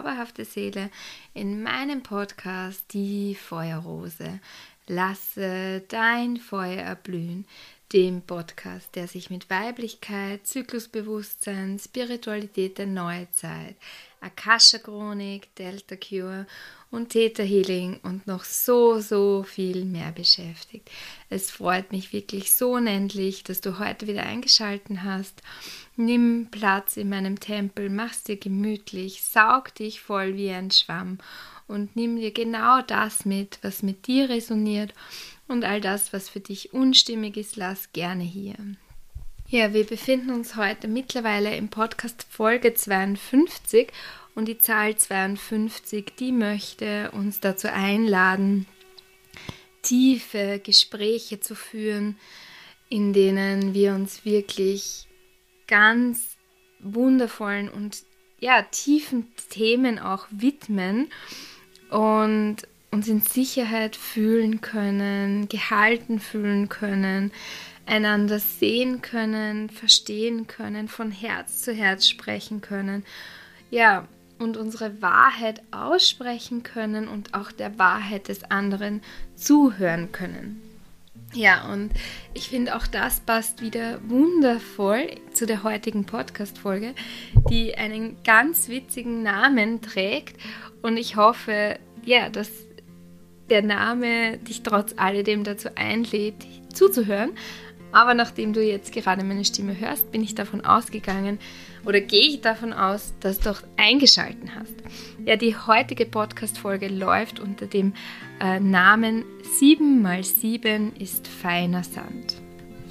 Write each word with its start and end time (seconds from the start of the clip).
zauberhafte 0.00 0.46
Seele, 0.46 0.90
in 1.34 1.62
meinem 1.62 2.02
Podcast 2.02 2.84
Die 2.94 3.34
Feuerrose. 3.34 4.40
Lasse 4.86 5.82
dein 5.88 6.38
Feuer 6.38 6.82
erblühen 6.82 7.44
dem 7.92 8.22
Podcast, 8.22 8.94
der 8.94 9.08
sich 9.08 9.30
mit 9.30 9.50
Weiblichkeit, 9.50 10.46
Zyklusbewusstsein, 10.46 11.78
Spiritualität 11.78 12.78
der 12.78 12.86
Neuzeit, 12.86 13.76
Akasha-Chronik, 14.20 15.54
Delta 15.56 15.96
Cure 15.96 16.46
und 16.90 17.10
Theta 17.10 17.42
Healing 17.42 17.98
und 18.02 18.26
noch 18.26 18.44
so, 18.44 19.00
so 19.00 19.42
viel 19.42 19.84
mehr 19.84 20.12
beschäftigt. 20.12 20.90
Es 21.30 21.50
freut 21.50 21.90
mich 21.90 22.12
wirklich 22.12 22.52
so 22.52 22.72
unendlich, 22.72 23.42
dass 23.44 23.60
du 23.60 23.78
heute 23.78 24.06
wieder 24.06 24.24
eingeschalten 24.24 25.02
hast. 25.02 25.42
Nimm 25.96 26.48
Platz 26.50 26.96
in 26.96 27.08
meinem 27.08 27.40
Tempel, 27.40 27.90
mach's 27.90 28.22
dir 28.22 28.36
gemütlich, 28.36 29.22
saug 29.22 29.74
dich 29.74 30.00
voll 30.00 30.36
wie 30.36 30.50
ein 30.50 30.70
Schwamm 30.70 31.18
und 31.66 31.94
nimm 31.94 32.16
dir 32.16 32.32
genau 32.32 32.82
das 32.82 33.24
mit, 33.24 33.58
was 33.62 33.82
mit 33.82 34.06
dir 34.06 34.28
resoniert 34.28 34.92
und 35.50 35.64
all 35.64 35.80
das, 35.80 36.12
was 36.12 36.28
für 36.28 36.40
dich 36.40 36.72
unstimmig 36.72 37.36
ist, 37.36 37.56
lass 37.56 37.92
gerne 37.92 38.22
hier. 38.22 38.54
Ja, 39.48 39.74
wir 39.74 39.84
befinden 39.84 40.30
uns 40.30 40.54
heute 40.54 40.86
mittlerweile 40.86 41.56
im 41.56 41.68
Podcast 41.68 42.24
Folge 42.30 42.72
52 42.72 43.88
und 44.36 44.46
die 44.46 44.58
Zahl 44.58 44.96
52, 44.96 46.12
die 46.18 46.30
möchte 46.30 47.10
uns 47.10 47.40
dazu 47.40 47.66
einladen, 47.68 48.66
tiefe 49.82 50.60
Gespräche 50.62 51.40
zu 51.40 51.56
führen, 51.56 52.16
in 52.88 53.12
denen 53.12 53.74
wir 53.74 53.94
uns 53.94 54.24
wirklich 54.24 55.08
ganz 55.66 56.36
wundervollen 56.78 57.68
und 57.68 58.04
ja, 58.38 58.62
tiefen 58.62 59.32
Themen 59.50 59.98
auch 59.98 60.26
widmen 60.30 61.10
und 61.90 62.58
uns 62.90 63.08
in 63.08 63.20
Sicherheit 63.20 63.96
fühlen 63.96 64.60
können, 64.60 65.48
gehalten 65.48 66.18
fühlen 66.18 66.68
können, 66.68 67.32
einander 67.86 68.38
sehen 68.38 69.02
können, 69.02 69.70
verstehen 69.70 70.46
können, 70.46 70.88
von 70.88 71.10
Herz 71.10 71.62
zu 71.62 71.72
Herz 71.72 72.08
sprechen 72.08 72.60
können. 72.60 73.04
Ja, 73.70 74.06
und 74.38 74.56
unsere 74.56 75.02
Wahrheit 75.02 75.62
aussprechen 75.70 76.62
können 76.62 77.08
und 77.08 77.34
auch 77.34 77.52
der 77.52 77.78
Wahrheit 77.78 78.28
des 78.28 78.50
anderen 78.50 79.02
zuhören 79.36 80.12
können. 80.12 80.62
Ja, 81.32 81.70
und 81.70 81.92
ich 82.34 82.48
finde 82.48 82.74
auch 82.74 82.88
das 82.88 83.20
passt 83.20 83.60
wieder 83.62 84.00
wundervoll 84.08 85.14
zu 85.32 85.46
der 85.46 85.62
heutigen 85.62 86.04
Podcast-Folge, 86.04 86.94
die 87.50 87.76
einen 87.76 88.20
ganz 88.24 88.68
witzigen 88.68 89.22
Namen 89.22 89.80
trägt. 89.80 90.40
Und 90.82 90.96
ich 90.96 91.14
hoffe, 91.14 91.78
ja, 92.04 92.30
dass 92.30 92.50
der 93.50 93.62
Name 93.62 94.38
dich 94.38 94.62
trotz 94.62 94.94
alledem 94.96 95.44
dazu 95.44 95.68
einlädt, 95.74 96.46
zuzuhören. 96.72 97.32
Aber 97.92 98.14
nachdem 98.14 98.52
du 98.52 98.62
jetzt 98.62 98.92
gerade 98.92 99.24
meine 99.24 99.44
Stimme 99.44 99.78
hörst, 99.78 100.12
bin 100.12 100.22
ich 100.22 100.34
davon 100.34 100.64
ausgegangen 100.64 101.38
oder 101.84 102.00
gehe 102.00 102.28
ich 102.28 102.40
davon 102.40 102.72
aus, 102.72 103.14
dass 103.20 103.40
du 103.40 103.50
auch 103.50 103.62
eingeschalten 103.76 104.54
hast. 104.54 104.74
Ja, 105.24 105.36
die 105.36 105.56
heutige 105.56 106.06
Podcast-Folge 106.06 106.88
läuft 106.88 107.40
unter 107.40 107.66
dem 107.66 107.94
äh, 108.40 108.60
Namen 108.60 109.24
7 109.58 110.06
x 110.06 110.40
7 110.40 110.94
ist 110.96 111.26
feiner 111.26 111.82
Sand. 111.82 112.40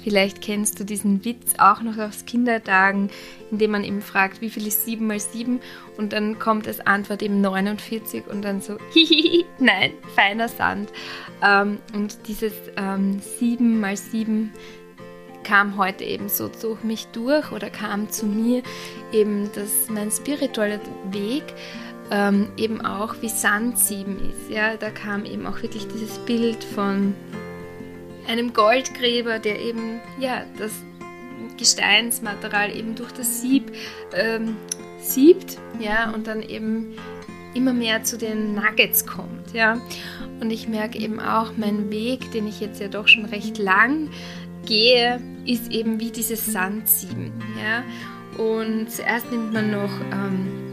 Vielleicht 0.02 0.40
kennst 0.40 0.80
du 0.80 0.84
diesen 0.84 1.24
Witz 1.24 1.54
auch 1.58 1.82
noch 1.82 1.98
aus 1.98 2.24
Kindertagen, 2.24 3.10
in 3.50 3.58
dem 3.58 3.72
man 3.72 3.84
eben 3.84 4.00
fragt, 4.00 4.40
wie 4.40 4.50
viel 4.50 4.66
ist 4.66 4.86
7 4.86 5.06
mal 5.06 5.20
7? 5.20 5.60
Und 5.96 6.12
dann 6.12 6.38
kommt 6.38 6.66
als 6.66 6.80
Antwort 6.80 7.22
eben 7.22 7.40
49 7.40 8.26
und 8.26 8.42
dann 8.42 8.60
so, 8.60 8.78
hihihi, 8.92 9.44
nein, 9.58 9.92
feiner 10.14 10.48
Sand. 10.48 10.90
Ähm, 11.42 11.78
und 11.92 12.28
dieses 12.28 12.54
ähm, 12.76 13.20
7 13.38 13.80
mal 13.80 13.96
7 13.96 14.52
kam 15.44 15.76
heute 15.76 16.04
eben 16.04 16.28
so 16.28 16.48
durch 16.48 16.82
mich 16.84 17.06
durch 17.08 17.50
oder 17.50 17.70
kam 17.70 18.10
zu 18.10 18.26
mir 18.26 18.62
eben, 19.12 19.50
dass 19.54 19.88
mein 19.88 20.10
spiritueller 20.10 20.80
Weg 21.10 21.42
ähm, 22.10 22.48
eben 22.56 22.84
auch 22.84 23.16
wie 23.20 23.28
Sand 23.28 23.78
7 23.78 24.18
ist. 24.30 24.50
Ja, 24.50 24.76
da 24.76 24.90
kam 24.90 25.24
eben 25.24 25.46
auch 25.46 25.62
wirklich 25.62 25.86
dieses 25.88 26.18
Bild 26.18 26.62
von 26.62 27.14
einem 28.30 28.52
Goldgräber, 28.52 29.38
der 29.38 29.60
eben 29.60 30.00
ja 30.18 30.44
das 30.56 30.72
Gesteinsmaterial 31.58 32.74
eben 32.74 32.94
durch 32.94 33.12
das 33.12 33.42
Sieb 33.42 33.72
ähm, 34.14 34.56
siebt, 35.00 35.58
ja, 35.80 36.10
und 36.12 36.26
dann 36.26 36.42
eben 36.42 36.94
immer 37.54 37.72
mehr 37.72 38.04
zu 38.04 38.16
den 38.16 38.54
Nuggets 38.54 39.06
kommt, 39.06 39.52
ja. 39.52 39.80
Und 40.40 40.50
ich 40.50 40.68
merke 40.68 40.98
eben 40.98 41.18
auch, 41.18 41.52
mein 41.56 41.90
Weg, 41.90 42.30
den 42.32 42.46
ich 42.46 42.60
jetzt 42.60 42.80
ja 42.80 42.88
doch 42.88 43.08
schon 43.08 43.24
recht 43.24 43.58
lang 43.58 44.08
gehe, 44.64 45.20
ist 45.44 45.70
eben 45.72 45.98
wie 45.98 46.10
dieses 46.10 46.46
Sandsieben, 46.46 47.32
ja. 47.62 47.82
Und 48.42 48.90
zuerst 48.90 49.30
nimmt 49.32 49.52
man 49.52 49.72
noch 49.72 49.90
ähm, 50.12 50.70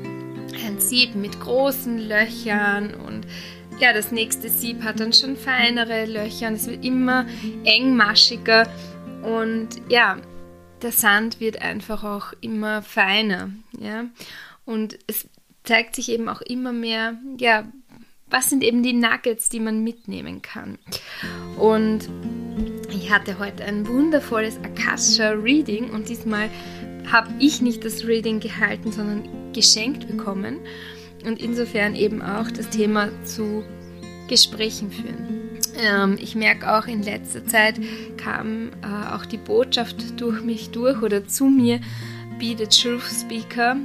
ein 0.65 0.79
Sieb 0.79 1.15
mit 1.15 1.39
großen 1.39 1.97
Löchern 2.07 2.93
und 2.93 3.25
ja, 3.79 3.93
das 3.93 4.11
nächste 4.11 4.49
Sieb 4.49 4.83
hat 4.83 4.99
dann 4.99 5.13
schon 5.13 5.35
feinere 5.35 6.05
Löcher 6.05 6.47
und 6.47 6.55
es 6.55 6.67
wird 6.67 6.83
immer 6.83 7.25
engmaschiger 7.63 8.67
und 9.23 9.69
ja, 9.89 10.17
der 10.81 10.91
Sand 10.91 11.39
wird 11.39 11.61
einfach 11.61 12.03
auch 12.03 12.33
immer 12.41 12.81
feiner, 12.81 13.51
ja. 13.79 14.05
Und 14.65 14.97
es 15.07 15.27
zeigt 15.63 15.95
sich 15.95 16.09
eben 16.09 16.29
auch 16.29 16.41
immer 16.41 16.71
mehr, 16.71 17.17
ja, 17.37 17.65
was 18.29 18.49
sind 18.49 18.63
eben 18.63 18.83
die 18.83 18.93
Nuggets, 18.93 19.49
die 19.49 19.59
man 19.59 19.83
mitnehmen 19.83 20.41
kann. 20.41 20.77
Und 21.57 22.09
ich 22.89 23.11
hatte 23.11 23.39
heute 23.39 23.63
ein 23.63 23.87
wundervolles 23.87 24.57
Akasha 24.57 25.29
Reading 25.29 25.89
und 25.91 26.09
diesmal 26.09 26.49
habe 27.09 27.33
ich 27.39 27.61
nicht 27.61 27.85
das 27.85 28.05
Reading 28.05 28.39
gehalten, 28.39 28.91
sondern 28.91 29.53
geschenkt 29.53 30.07
bekommen 30.07 30.59
und 31.27 31.41
insofern 31.41 31.95
eben 31.95 32.21
auch 32.21 32.49
das 32.49 32.69
Thema 32.69 33.09
zu 33.23 33.63
Gesprächen 34.27 34.91
führen. 34.91 35.59
Ähm, 35.79 36.17
ich 36.19 36.35
merke 36.35 36.75
auch 36.75 36.87
in 36.87 37.03
letzter 37.03 37.45
Zeit 37.45 37.79
kam 38.17 38.69
äh, 38.81 39.13
auch 39.13 39.25
die 39.25 39.37
Botschaft 39.37 40.19
durch 40.19 40.41
mich 40.41 40.71
durch 40.71 41.01
oder 41.01 41.27
zu 41.27 41.45
mir, 41.45 41.79
be 42.39 42.55
the 42.57 42.65
truth 42.65 43.03
speaker, 43.03 43.77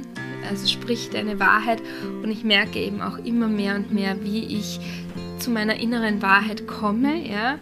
also 0.49 0.67
sprich 0.67 1.09
deine 1.11 1.39
Wahrheit 1.39 1.81
und 2.23 2.31
ich 2.31 2.43
merke 2.43 2.79
eben 2.79 3.01
auch 3.01 3.17
immer 3.19 3.47
mehr 3.47 3.75
und 3.75 3.93
mehr, 3.93 4.17
wie 4.23 4.57
ich 4.57 4.79
zu 5.39 5.49
meiner 5.51 5.79
inneren 5.79 6.21
Wahrheit 6.21 6.67
komme, 6.67 7.27
ja, 7.27 7.57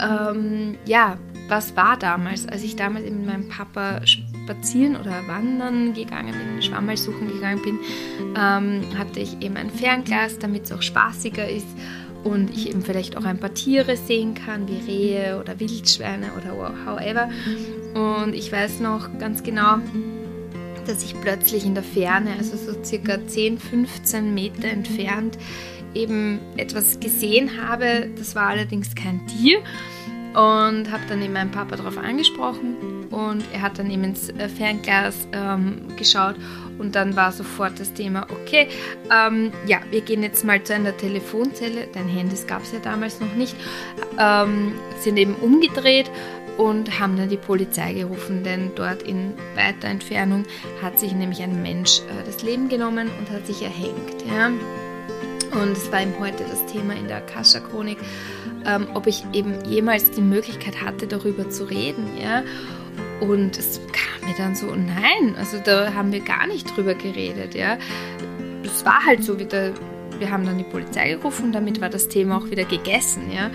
ähm, 0.00 0.76
ja, 0.84 1.18
was 1.48 1.76
war 1.76 1.98
damals, 1.98 2.48
als 2.48 2.62
ich 2.62 2.76
damals 2.76 3.04
mit 3.04 3.26
meinem 3.26 3.48
Papa 3.48 4.00
spazieren 4.44 4.96
oder 4.96 5.26
wandern 5.26 5.94
gegangen 5.94 6.32
bin, 6.32 6.62
Schwammerl 6.62 6.96
suchen 6.96 7.28
gegangen 7.28 7.62
bin, 7.62 7.78
ähm, 8.36 8.82
hatte 8.98 9.20
ich 9.20 9.40
eben 9.40 9.56
ein 9.56 9.70
Fernglas, 9.70 10.38
damit 10.38 10.64
es 10.64 10.72
auch 10.72 10.82
spaßiger 10.82 11.48
ist 11.48 11.66
und 12.24 12.50
ich 12.50 12.68
eben 12.68 12.82
vielleicht 12.82 13.16
auch 13.16 13.24
ein 13.24 13.38
paar 13.38 13.54
Tiere 13.54 13.96
sehen 13.96 14.34
kann, 14.34 14.68
wie 14.68 14.90
Rehe 14.90 15.40
oder 15.40 15.58
Wildschweine 15.60 16.32
oder 16.36 16.74
however. 16.86 17.30
Und 17.94 18.34
ich 18.34 18.50
weiß 18.50 18.80
noch 18.80 19.18
ganz 19.18 19.42
genau, 19.42 19.78
dass 20.86 21.04
ich 21.04 21.18
plötzlich 21.20 21.64
in 21.64 21.74
der 21.74 21.84
Ferne, 21.84 22.30
also 22.38 22.56
so 22.56 22.82
circa 22.82 23.26
10, 23.26 23.58
15 23.58 24.34
Meter 24.34 24.68
entfernt, 24.68 25.38
eben 25.94 26.40
etwas 26.56 26.98
gesehen 27.00 27.62
habe. 27.62 28.08
Das 28.18 28.34
war 28.34 28.48
allerdings 28.48 28.94
kein 28.94 29.26
Tier 29.26 29.58
und 30.32 30.90
habe 30.90 31.02
dann 31.08 31.22
eben 31.22 31.32
meinen 31.32 31.50
Papa 31.50 31.76
darauf 31.76 31.96
angesprochen 31.98 32.93
und 33.14 33.44
er 33.52 33.62
hat 33.62 33.78
dann 33.78 33.90
eben 33.90 34.04
ins 34.04 34.28
äh, 34.30 34.48
Fernglas 34.48 35.28
ähm, 35.32 35.96
geschaut 35.96 36.34
und 36.78 36.96
dann 36.96 37.14
war 37.14 37.30
sofort 37.30 37.78
das 37.78 37.92
Thema, 37.92 38.26
okay, 38.30 38.68
ähm, 39.12 39.52
ja, 39.66 39.78
wir 39.90 40.00
gehen 40.00 40.22
jetzt 40.22 40.44
mal 40.44 40.62
zu 40.62 40.74
einer 40.74 40.96
Telefonzelle, 40.96 41.86
denn 41.94 42.08
Handys 42.08 42.46
gab 42.46 42.62
es 42.62 42.72
ja 42.72 42.80
damals 42.80 43.20
noch 43.20 43.34
nicht, 43.34 43.54
ähm, 44.18 44.72
sind 45.00 45.16
eben 45.16 45.34
umgedreht 45.36 46.10
und 46.58 46.98
haben 46.98 47.16
dann 47.16 47.28
die 47.28 47.36
Polizei 47.36 47.92
gerufen, 47.92 48.42
denn 48.42 48.72
dort 48.74 49.02
in 49.02 49.34
weiter 49.54 49.88
Entfernung 49.88 50.44
hat 50.82 50.98
sich 50.98 51.12
nämlich 51.12 51.42
ein 51.42 51.62
Mensch 51.62 52.00
äh, 52.00 52.24
das 52.26 52.42
Leben 52.42 52.68
genommen 52.68 53.08
und 53.18 53.30
hat 53.30 53.46
sich 53.46 53.62
erhängt. 53.62 54.24
Ja. 54.26 54.50
Und 55.60 55.72
es 55.72 55.92
war 55.92 56.02
eben 56.02 56.18
heute 56.18 56.44
das 56.50 56.66
Thema 56.66 56.94
in 56.94 57.06
der 57.06 57.18
Akasha-Chronik, 57.18 57.98
ähm, 58.66 58.88
ob 58.94 59.06
ich 59.06 59.24
eben 59.32 59.64
jemals 59.64 60.10
die 60.10 60.20
Möglichkeit 60.20 60.82
hatte, 60.82 61.06
darüber 61.06 61.48
zu 61.48 61.64
reden. 61.64 62.08
Ja? 62.20 62.42
Und 63.20 63.58
es 63.58 63.80
kam 63.92 64.28
mir 64.28 64.36
dann 64.36 64.54
so, 64.54 64.66
nein, 64.74 65.36
also 65.36 65.58
da 65.62 65.94
haben 65.94 66.12
wir 66.12 66.20
gar 66.20 66.46
nicht 66.46 66.76
drüber 66.76 66.94
geredet. 66.94 67.54
Ja? 67.54 67.78
Es 68.64 68.84
war 68.84 69.04
halt 69.04 69.22
so 69.22 69.38
wieder, 69.38 69.72
wir 70.18 70.30
haben 70.30 70.44
dann 70.44 70.58
die 70.58 70.64
Polizei 70.64 71.10
gerufen, 71.10 71.52
damit 71.52 71.80
war 71.80 71.88
das 71.90 72.08
Thema 72.08 72.38
auch 72.38 72.50
wieder 72.50 72.64
gegessen. 72.64 73.30
Ja? 73.30 73.50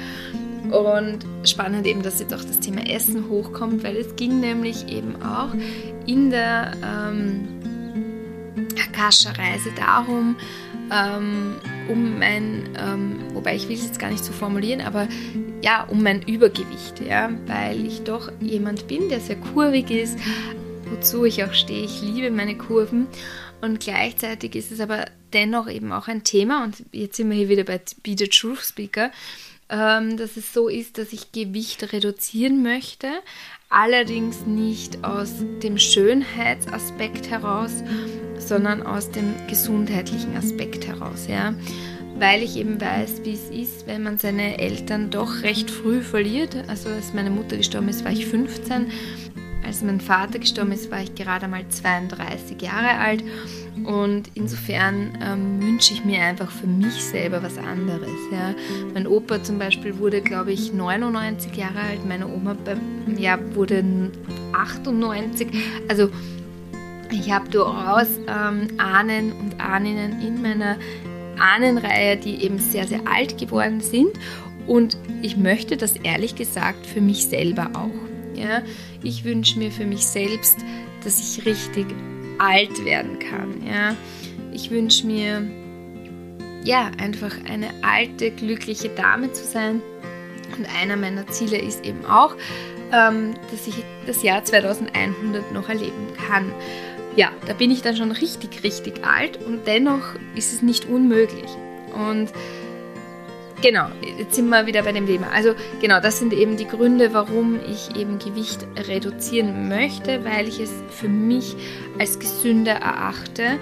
Und 0.76 1.26
spannend 1.44 1.88
eben, 1.88 2.02
dass 2.02 2.20
jetzt 2.20 2.34
auch 2.34 2.44
das 2.44 2.60
Thema 2.60 2.88
Essen 2.88 3.30
hochkommt, 3.30 3.84
weil 3.84 3.98
es 3.98 4.16
ging 4.16 4.40
nämlich 4.40 4.88
eben 4.88 5.22
auch 5.22 5.50
in 6.06 6.30
der 6.30 6.74
ähm, 6.84 7.48
Akasha-Reise 8.78 9.72
darum, 9.76 10.36
ähm, 10.92 11.56
um 11.90 12.20
mein, 12.20 12.70
ähm, 12.78 13.20
wobei 13.34 13.56
ich 13.56 13.68
will 13.68 13.76
es 13.76 13.86
jetzt 13.86 14.00
gar 14.00 14.10
nicht 14.10 14.24
so 14.24 14.32
formulieren, 14.32 14.82
aber 14.82 15.08
ja, 15.62 15.84
um 15.84 16.04
mein 16.04 16.22
Übergewicht, 16.22 17.02
ja, 17.06 17.32
weil 17.48 17.86
ich 17.86 18.04
doch 18.04 18.32
jemand 18.40 18.88
bin, 18.88 19.10
der 19.10 19.20
sehr 19.20 19.36
kurvig 19.36 19.92
ist, 19.92 20.18
wozu 20.86 21.26
ich 21.26 21.44
auch 21.44 21.54
stehe. 21.54 21.84
Ich 21.84 22.02
liebe 22.02 22.32
meine 22.32 22.58
Kurven 22.58 23.08
und 23.62 23.80
gleichzeitig 23.80 24.56
ist 24.56 24.72
es 24.72 24.80
aber 24.80 25.06
dennoch 25.34 25.70
eben 25.70 25.92
auch 25.92 26.08
ein 26.08 26.24
Thema 26.24 26.64
und 26.64 26.84
jetzt 26.92 27.18
sind 27.18 27.30
wir 27.30 27.38
hier 27.38 27.50
wieder 27.50 27.64
bei 27.64 27.82
Be 28.04 28.16
the 28.18 28.28
Truth 28.28 28.62
Speaker, 28.62 29.12
ähm, 29.70 30.18
dass 30.18 30.38
es 30.38 30.54
so 30.54 30.68
ist, 30.68 30.98
dass 30.98 31.14
ich 31.14 31.32
Gewicht 31.32 31.94
reduzieren 31.94 32.64
möchte, 32.64 33.08
allerdings 33.70 34.46
nicht 34.46 35.04
aus 35.04 35.32
dem 35.62 35.78
Schönheitsaspekt 35.78 37.30
heraus, 37.30 37.84
sondern 38.50 38.82
aus 38.82 39.12
dem 39.12 39.36
gesundheitlichen 39.48 40.36
Aspekt 40.36 40.88
heraus, 40.88 41.28
ja. 41.30 41.54
Weil 42.18 42.44
ich 42.44 42.58
eben 42.58 42.82
weiß, 42.82 43.22
wie 43.24 43.34
es 43.34 43.50
ist, 43.50 43.88
wenn 43.88 44.04
man 44.04 44.18
seine 44.18 44.58
Eltern 44.60 45.10
doch 45.10 45.44
recht 45.44 45.72
früh 45.72 46.02
verliert. 46.02 46.58
Also 46.68 46.90
als 46.90 47.14
meine 47.14 47.30
Mutter 47.30 47.56
gestorben 47.56 47.88
ist, 47.88 48.04
war 48.04 48.12
ich 48.12 48.26
15. 48.26 48.88
Als 49.66 49.84
mein 49.84 50.02
Vater 50.02 50.40
gestorben 50.40 50.72
ist, 50.74 50.92
war 50.92 51.02
ich 51.02 51.16
gerade 51.16 51.48
mal 51.48 51.64
32 51.70 52.62
Jahre 52.62 52.98
alt. 52.98 53.24
Und 53.86 54.32
insofern 54.34 55.18
ähm, 55.22 55.62
wünsche 55.62 55.94
ich 55.94 56.04
mir 56.04 56.22
einfach 56.24 56.52
für 56.52 56.68
mich 56.68 57.04
selber 57.04 57.42
was 57.42 57.58
anderes. 57.58 58.10
Ja. 58.32 58.54
Mein 58.94 59.08
Opa 59.08 59.42
zum 59.44 59.60
Beispiel 59.60 59.98
wurde, 60.00 60.22
glaube 60.22 60.52
ich, 60.52 60.74
99 60.74 61.56
Jahre 61.56 61.80
alt. 61.80 62.06
Meine 62.06 62.28
Oma 62.28 62.58
ja, 63.16 63.38
wurde 63.54 63.84
98. 64.54 65.48
Also 65.88 66.10
ich 67.12 67.32
habe 67.32 67.50
durchaus 67.50 68.08
ähm, 68.28 68.68
Ahnen 68.78 69.32
und 69.34 69.60
Ahninnen 69.60 70.22
in 70.22 70.42
meiner 70.42 70.78
Ahnenreihe, 71.40 72.18
die 72.18 72.44
eben 72.44 72.60
sehr, 72.60 72.88
sehr 72.88 73.08
alt 73.08 73.38
geworden 73.38 73.82
sind. 73.82 74.12
Und 74.68 74.98
ich 75.22 75.38
möchte 75.38 75.78
das 75.78 75.96
ehrlich 75.96 76.36
gesagt 76.36 76.86
für 76.86 77.02
mich 77.02 77.26
selber 77.26 77.72
auch. 77.74 78.38
Ja? 78.38 78.62
Ich 79.02 79.24
wünsche 79.24 79.58
mir 79.58 79.72
für 79.72 79.86
mich 79.86 80.06
selbst, 80.06 80.60
dass 81.04 81.20
ich 81.20 81.46
richtig 81.46 81.88
alt 82.38 82.86
werden 82.86 83.20
kann. 83.20 83.66
Ja? 83.66 83.96
Ich 84.52 84.70
wünsche 84.70 85.08
mir 85.08 85.50
ja 86.64 86.92
einfach 86.98 87.36
eine 87.50 87.70
alte, 87.82 88.32
glückliche 88.32 88.90
Dame 88.90 89.32
zu 89.32 89.44
sein. 89.44 89.82
Und 90.58 90.68
einer 90.82 90.98
meiner 90.98 91.26
Ziele 91.28 91.58
ist 91.58 91.86
eben 91.86 92.06
auch, 92.06 92.36
ähm, 92.92 93.34
dass 93.52 93.68
ich 93.68 93.84
das 94.06 94.24
Jahr 94.24 94.44
2100 94.44 95.52
noch 95.54 95.70
erleben 95.70 96.08
kann 96.28 96.52
ja, 97.16 97.32
da 97.48 97.54
bin 97.54 97.72
ich 97.72 97.82
dann 97.82 97.96
schon 97.96 98.12
richtig, 98.12 98.64
richtig 98.64 99.06
alt 99.06 99.38
und 99.46 99.68
dennoch 99.68 100.16
ist 100.36 100.54
es 100.54 100.62
nicht 100.62 100.86
unmöglich. 100.86 101.50
Und 101.94 102.30
genau, 103.62 103.88
jetzt 104.18 104.36
sind 104.36 104.50
wir 104.50 104.66
wieder 104.66 104.84
bei 104.84 104.92
dem 104.92 105.08
Thema. 105.08 105.28
Also 105.32 105.54
genau, 105.82 106.00
das 106.00 106.20
sind 106.20 106.34
eben 106.34 106.58
die 106.58 106.68
Gründe, 106.68 107.14
warum 107.14 107.60
ich 107.68 107.96
eben 107.96 108.20
Gewicht 108.20 108.66
reduzieren 108.88 109.68
möchte, 109.68 110.24
weil 110.24 110.48
ich 110.48 110.60
es 110.60 110.72
für 110.90 111.10
mich 111.10 111.56
als 111.98 112.20
gesünder 112.20 112.74
erachte 112.74 113.60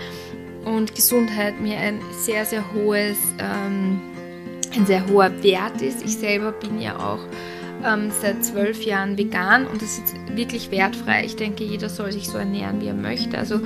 und 0.65 0.95
Gesundheit 0.95 1.59
mir 1.61 1.77
ein 1.77 2.01
sehr, 2.11 2.45
sehr 2.45 2.73
hohes, 2.73 3.17
ähm, 3.39 4.01
ein 4.75 4.85
sehr 4.85 5.07
hoher 5.07 5.31
Wert 5.41 5.81
ist. 5.81 6.03
Ich 6.03 6.17
selber 6.17 6.51
bin 6.51 6.81
ja 6.81 6.97
auch 6.97 7.19
ähm, 7.85 8.11
seit 8.21 8.43
zwölf 8.43 8.83
Jahren 8.83 9.17
vegan 9.17 9.67
und 9.67 9.81
das 9.81 9.99
ist 9.99 10.15
wirklich 10.35 10.71
wertfrei. 10.71 11.25
Ich 11.25 11.35
denke, 11.35 11.63
jeder 11.63 11.89
soll 11.89 12.11
sich 12.11 12.27
so 12.27 12.37
ernähren, 12.37 12.81
wie 12.81 12.87
er 12.87 12.93
möchte. 12.93 13.37
Also 13.37 13.59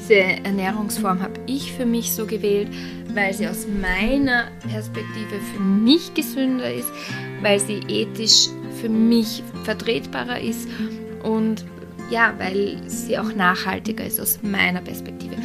diese 0.00 0.20
Ernährungsform 0.20 1.20
habe 1.20 1.40
ich 1.46 1.72
für 1.72 1.84
mich 1.84 2.14
so 2.14 2.26
gewählt, 2.26 2.68
weil 3.14 3.34
sie 3.34 3.46
aus 3.46 3.66
meiner 3.66 4.44
Perspektive 4.70 5.38
für 5.52 5.60
mich 5.60 6.14
gesünder 6.14 6.72
ist, 6.72 6.88
weil 7.42 7.60
sie 7.60 7.80
ethisch 7.88 8.48
für 8.80 8.88
mich 8.88 9.42
vertretbarer 9.64 10.40
ist 10.40 10.68
und 11.22 11.64
ja, 12.10 12.32
weil 12.38 12.80
sie 12.86 13.18
auch 13.18 13.34
nachhaltiger 13.34 14.06
ist 14.06 14.18
aus 14.18 14.38
meiner 14.42 14.80
Perspektive. 14.80 15.36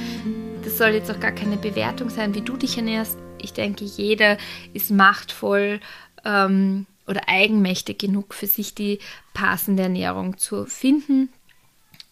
Das 0.63 0.77
soll 0.77 0.89
jetzt 0.89 1.11
auch 1.11 1.19
gar 1.19 1.33
keine 1.33 1.57
Bewertung 1.57 2.09
sein, 2.09 2.33
wie 2.33 2.41
du 2.41 2.55
dich 2.55 2.77
ernährst. 2.77 3.17
Ich 3.41 3.51
denke, 3.51 3.83
jeder 3.83 4.37
ist 4.73 4.91
machtvoll 4.91 5.81
ähm, 6.23 6.85
oder 7.07 7.27
eigenmächtig 7.27 8.00
genug 8.00 8.33
für 8.33 8.48
sich 8.48 8.75
die 8.75 9.00
passende 9.33 9.83
Ernährung 9.83 10.38
zu 10.38 10.65
finden. 10.65 11.29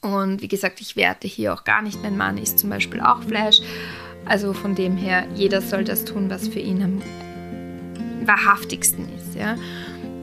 Und 0.02 0.42
wie 0.42 0.48
gesagt, 0.48 0.82
ich 0.82 0.96
werte 0.96 1.28
hier 1.28 1.54
auch 1.54 1.64
gar 1.64 1.82
nicht. 1.82 2.02
Mein 2.02 2.18
Mann 2.18 2.38
isst 2.38 2.60
zum 2.60 2.70
Beispiel 2.70 3.02
auch 3.02 3.22
Fleisch. 3.22 3.60
Also 4.26 4.54
von 4.54 4.76
dem 4.76 4.98
her, 4.98 5.28
jeder 5.36 5.62
soll 5.62 5.84
das 5.84 6.06
tun, 6.06 6.30
was 6.30 6.48
für 6.48 6.60
ihn 6.60 6.84
am 6.84 7.02
wahrhaftigsten 8.28 9.08
ist. 9.16 9.36
Ja. 9.36 9.56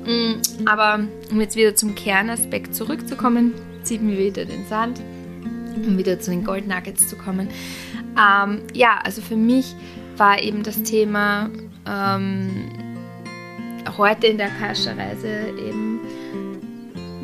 Mm, 0.04 0.40
aber 0.66 1.00
um 1.30 1.40
jetzt 1.40 1.56
wieder 1.56 1.74
zum 1.74 1.94
Kernaspekt 1.94 2.74
zurückzukommen, 2.74 3.54
ziehen 3.82 4.08
wir 4.08 4.18
wieder 4.18 4.44
den 4.44 4.66
Sand, 4.66 5.00
um 5.74 5.98
wieder 5.98 6.20
zu 6.20 6.30
den 6.30 6.44
Gold 6.44 6.66
Nuggets 6.66 7.08
zu 7.08 7.16
kommen. 7.16 7.48
Ähm, 8.18 8.62
ja, 8.72 8.98
also 9.02 9.20
für 9.20 9.36
mich 9.36 9.74
war 10.16 10.40
eben 10.40 10.62
das 10.62 10.82
Thema 10.82 11.50
ähm, 11.86 12.70
heute 13.96 14.26
in 14.26 14.38
der 14.38 14.48
Kascherreise 14.48 15.28
eben, 15.58 16.00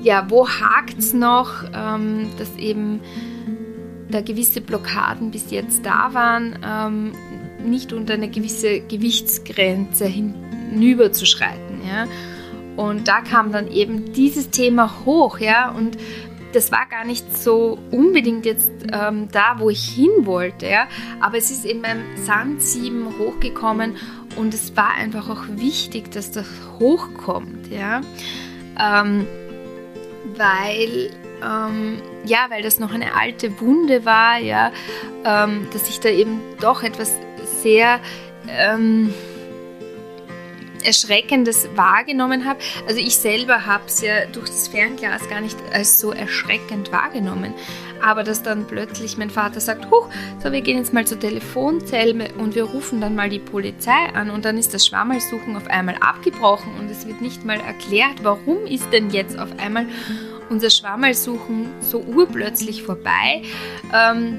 ja, 0.02 0.28
wo 0.30 0.48
hakt 0.48 0.98
es 0.98 1.12
noch, 1.12 1.64
ähm, 1.74 2.28
dass 2.38 2.54
eben 2.56 3.00
da 4.10 4.20
gewisse 4.20 4.60
Blockaden 4.60 5.30
bis 5.30 5.50
jetzt 5.50 5.84
da 5.84 6.10
waren, 6.12 6.58
ähm, 6.64 7.12
nicht 7.64 7.92
unter 7.92 8.14
eine 8.14 8.28
gewisse 8.28 8.80
Gewichtsgrenze 8.80 10.06
hinüber 10.06 11.12
zu 11.12 11.26
schreiten. 11.26 11.80
Ja? 11.86 12.06
Und 12.76 13.08
da 13.08 13.20
kam 13.20 13.52
dann 13.52 13.68
eben 13.70 14.12
dieses 14.12 14.50
Thema 14.50 15.04
hoch, 15.04 15.38
ja, 15.38 15.70
und 15.70 15.96
das 16.52 16.70
war 16.70 16.86
gar 16.88 17.04
nicht 17.04 17.36
so 17.36 17.78
unbedingt 17.90 18.46
jetzt 18.46 18.70
ähm, 18.92 19.28
da, 19.32 19.56
wo 19.58 19.70
ich 19.70 19.84
hin 19.84 20.10
wollte, 20.22 20.66
ja, 20.66 20.86
aber 21.20 21.36
es 21.36 21.50
ist 21.50 21.64
eben 21.64 21.82
beim 21.82 21.98
Sandsieben 22.16 23.18
hochgekommen 23.18 23.96
und 24.36 24.54
es 24.54 24.76
war 24.76 24.94
einfach 24.94 25.28
auch 25.28 25.44
wichtig, 25.48 26.10
dass 26.10 26.30
das 26.30 26.46
hochkommt, 26.78 27.68
ja, 27.70 28.00
ähm, 28.80 29.26
weil 30.36 31.10
ähm, 31.42 32.00
ja, 32.24 32.46
weil 32.48 32.62
das 32.62 32.78
noch 32.78 32.92
eine 32.92 33.14
alte 33.14 33.60
Wunde 33.60 34.04
war, 34.04 34.38
ja, 34.38 34.72
ähm, 35.24 35.66
dass 35.72 35.88
ich 35.88 36.00
da 36.00 36.08
eben 36.08 36.40
doch 36.60 36.82
etwas 36.82 37.12
sehr 37.62 38.00
ähm, 38.48 39.12
Erschreckendes 40.84 41.68
wahrgenommen 41.74 42.44
habe. 42.44 42.58
Also 42.86 43.00
ich 43.00 43.16
selber 43.16 43.66
habe 43.66 43.84
es 43.86 44.00
ja 44.00 44.26
durch 44.26 44.48
das 44.48 44.68
Fernglas 44.68 45.28
gar 45.28 45.40
nicht 45.40 45.58
als 45.72 46.00
so 46.00 46.12
erschreckend 46.12 46.92
wahrgenommen. 46.92 47.54
Aber 48.02 48.22
dass 48.22 48.42
dann 48.42 48.66
plötzlich 48.66 49.16
mein 49.16 49.30
Vater 49.30 49.60
sagt, 49.60 49.90
Huch, 49.90 50.08
so 50.42 50.52
wir 50.52 50.60
gehen 50.60 50.76
jetzt 50.76 50.92
mal 50.92 51.06
zur 51.06 51.18
Telefonzelle 51.18 52.28
und 52.38 52.54
wir 52.54 52.64
rufen 52.64 53.00
dann 53.00 53.14
mal 53.14 53.30
die 53.30 53.38
Polizei 53.38 54.10
an 54.14 54.30
und 54.30 54.44
dann 54.44 54.58
ist 54.58 54.74
das 54.74 54.86
Schwammersuchen 54.86 55.56
auf 55.56 55.66
einmal 55.68 55.96
abgebrochen 55.96 56.72
und 56.78 56.90
es 56.90 57.06
wird 57.06 57.22
nicht 57.22 57.44
mal 57.44 57.58
erklärt, 57.60 58.22
warum 58.22 58.66
ist 58.66 58.92
denn 58.92 59.10
jetzt 59.10 59.38
auf 59.38 59.48
einmal 59.58 59.86
unser 60.50 60.70
Schwammersuchen 60.70 61.68
so 61.80 62.00
urplötzlich 62.00 62.82
vorbei. 62.82 63.42
Ähm, 63.92 64.38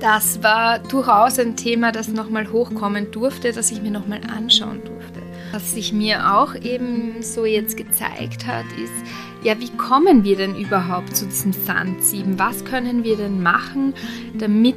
das 0.00 0.42
war 0.42 0.78
durchaus 0.78 1.38
ein 1.38 1.56
Thema, 1.56 1.92
das 1.92 2.08
nochmal 2.08 2.50
hochkommen 2.52 3.10
durfte, 3.10 3.52
das 3.52 3.70
ich 3.70 3.82
mir 3.82 3.90
nochmal 3.90 4.20
anschauen 4.28 4.82
durfte. 4.84 4.97
Was 5.58 5.74
sich 5.74 5.92
mir 5.92 6.36
auch 6.36 6.54
eben 6.54 7.20
so 7.20 7.44
jetzt 7.44 7.76
gezeigt 7.76 8.46
hat, 8.46 8.64
ist, 8.80 8.92
ja, 9.42 9.58
wie 9.58 9.76
kommen 9.76 10.22
wir 10.22 10.36
denn 10.36 10.54
überhaupt 10.54 11.16
zu 11.16 11.26
diesem 11.26 11.52
Sandsieben? 11.52 12.38
Was 12.38 12.64
können 12.64 13.02
wir 13.02 13.16
denn 13.16 13.42
machen, 13.42 13.92
damit 14.34 14.76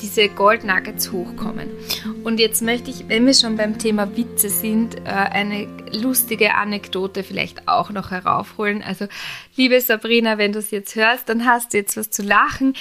diese 0.00 0.28
Gold 0.28 0.62
Nuggets 0.62 1.10
hochkommen. 1.10 1.68
Und 2.22 2.38
jetzt 2.38 2.62
möchte 2.62 2.90
ich, 2.90 3.08
wenn 3.08 3.26
wir 3.26 3.34
schon 3.34 3.56
beim 3.56 3.78
Thema 3.78 4.16
Witze 4.16 4.48
sind, 4.48 4.96
äh, 5.04 5.10
eine 5.10 5.66
lustige 5.92 6.54
Anekdote 6.54 7.24
vielleicht 7.24 7.66
auch 7.66 7.90
noch 7.90 8.12
heraufholen. 8.12 8.82
Also, 8.82 9.06
liebe 9.56 9.80
Sabrina, 9.80 10.38
wenn 10.38 10.52
du 10.52 10.60
es 10.60 10.70
jetzt 10.70 10.94
hörst, 10.94 11.28
dann 11.28 11.46
hast 11.46 11.72
du 11.72 11.78
jetzt 11.78 11.96
was 11.96 12.10
zu 12.10 12.22
lachen. 12.22 12.74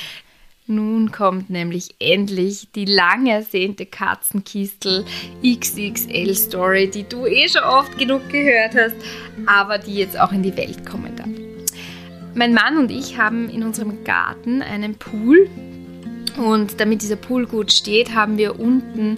Nun 0.72 1.12
kommt 1.12 1.50
nämlich 1.50 1.96
endlich 2.00 2.70
die 2.74 2.86
lang 2.86 3.28
ersehnte 3.28 3.86
Katzenkistel 3.86 5.04
XXL 5.46 6.34
Story, 6.34 6.90
die 6.90 7.04
du 7.04 7.26
eh 7.26 7.50
schon 7.50 7.64
oft 7.64 7.98
genug 7.98 8.30
gehört 8.30 8.74
hast, 8.76 8.96
aber 9.48 9.80
die 9.80 9.96
jetzt 9.96 10.18
auch 10.18 10.32
in 10.32 10.44
die 10.44 10.56
Welt 10.56 10.86
kommen 10.86 11.14
darf. 11.18 11.28
Mein 12.36 12.54
Mann 12.54 12.78
und 12.78 12.90
ich 12.90 13.18
haben 13.18 13.50
in 13.50 13.64
unserem 13.64 14.06
Garten 14.06 14.62
einen 14.62 14.96
Pool 14.96 15.50
und 16.38 16.80
damit 16.80 17.02
dieser 17.02 17.18
Pool 17.18 17.48
gut 17.48 17.74
steht, 17.74 18.16
haben 18.16 18.38
wir 18.38 18.58
unten 18.58 19.18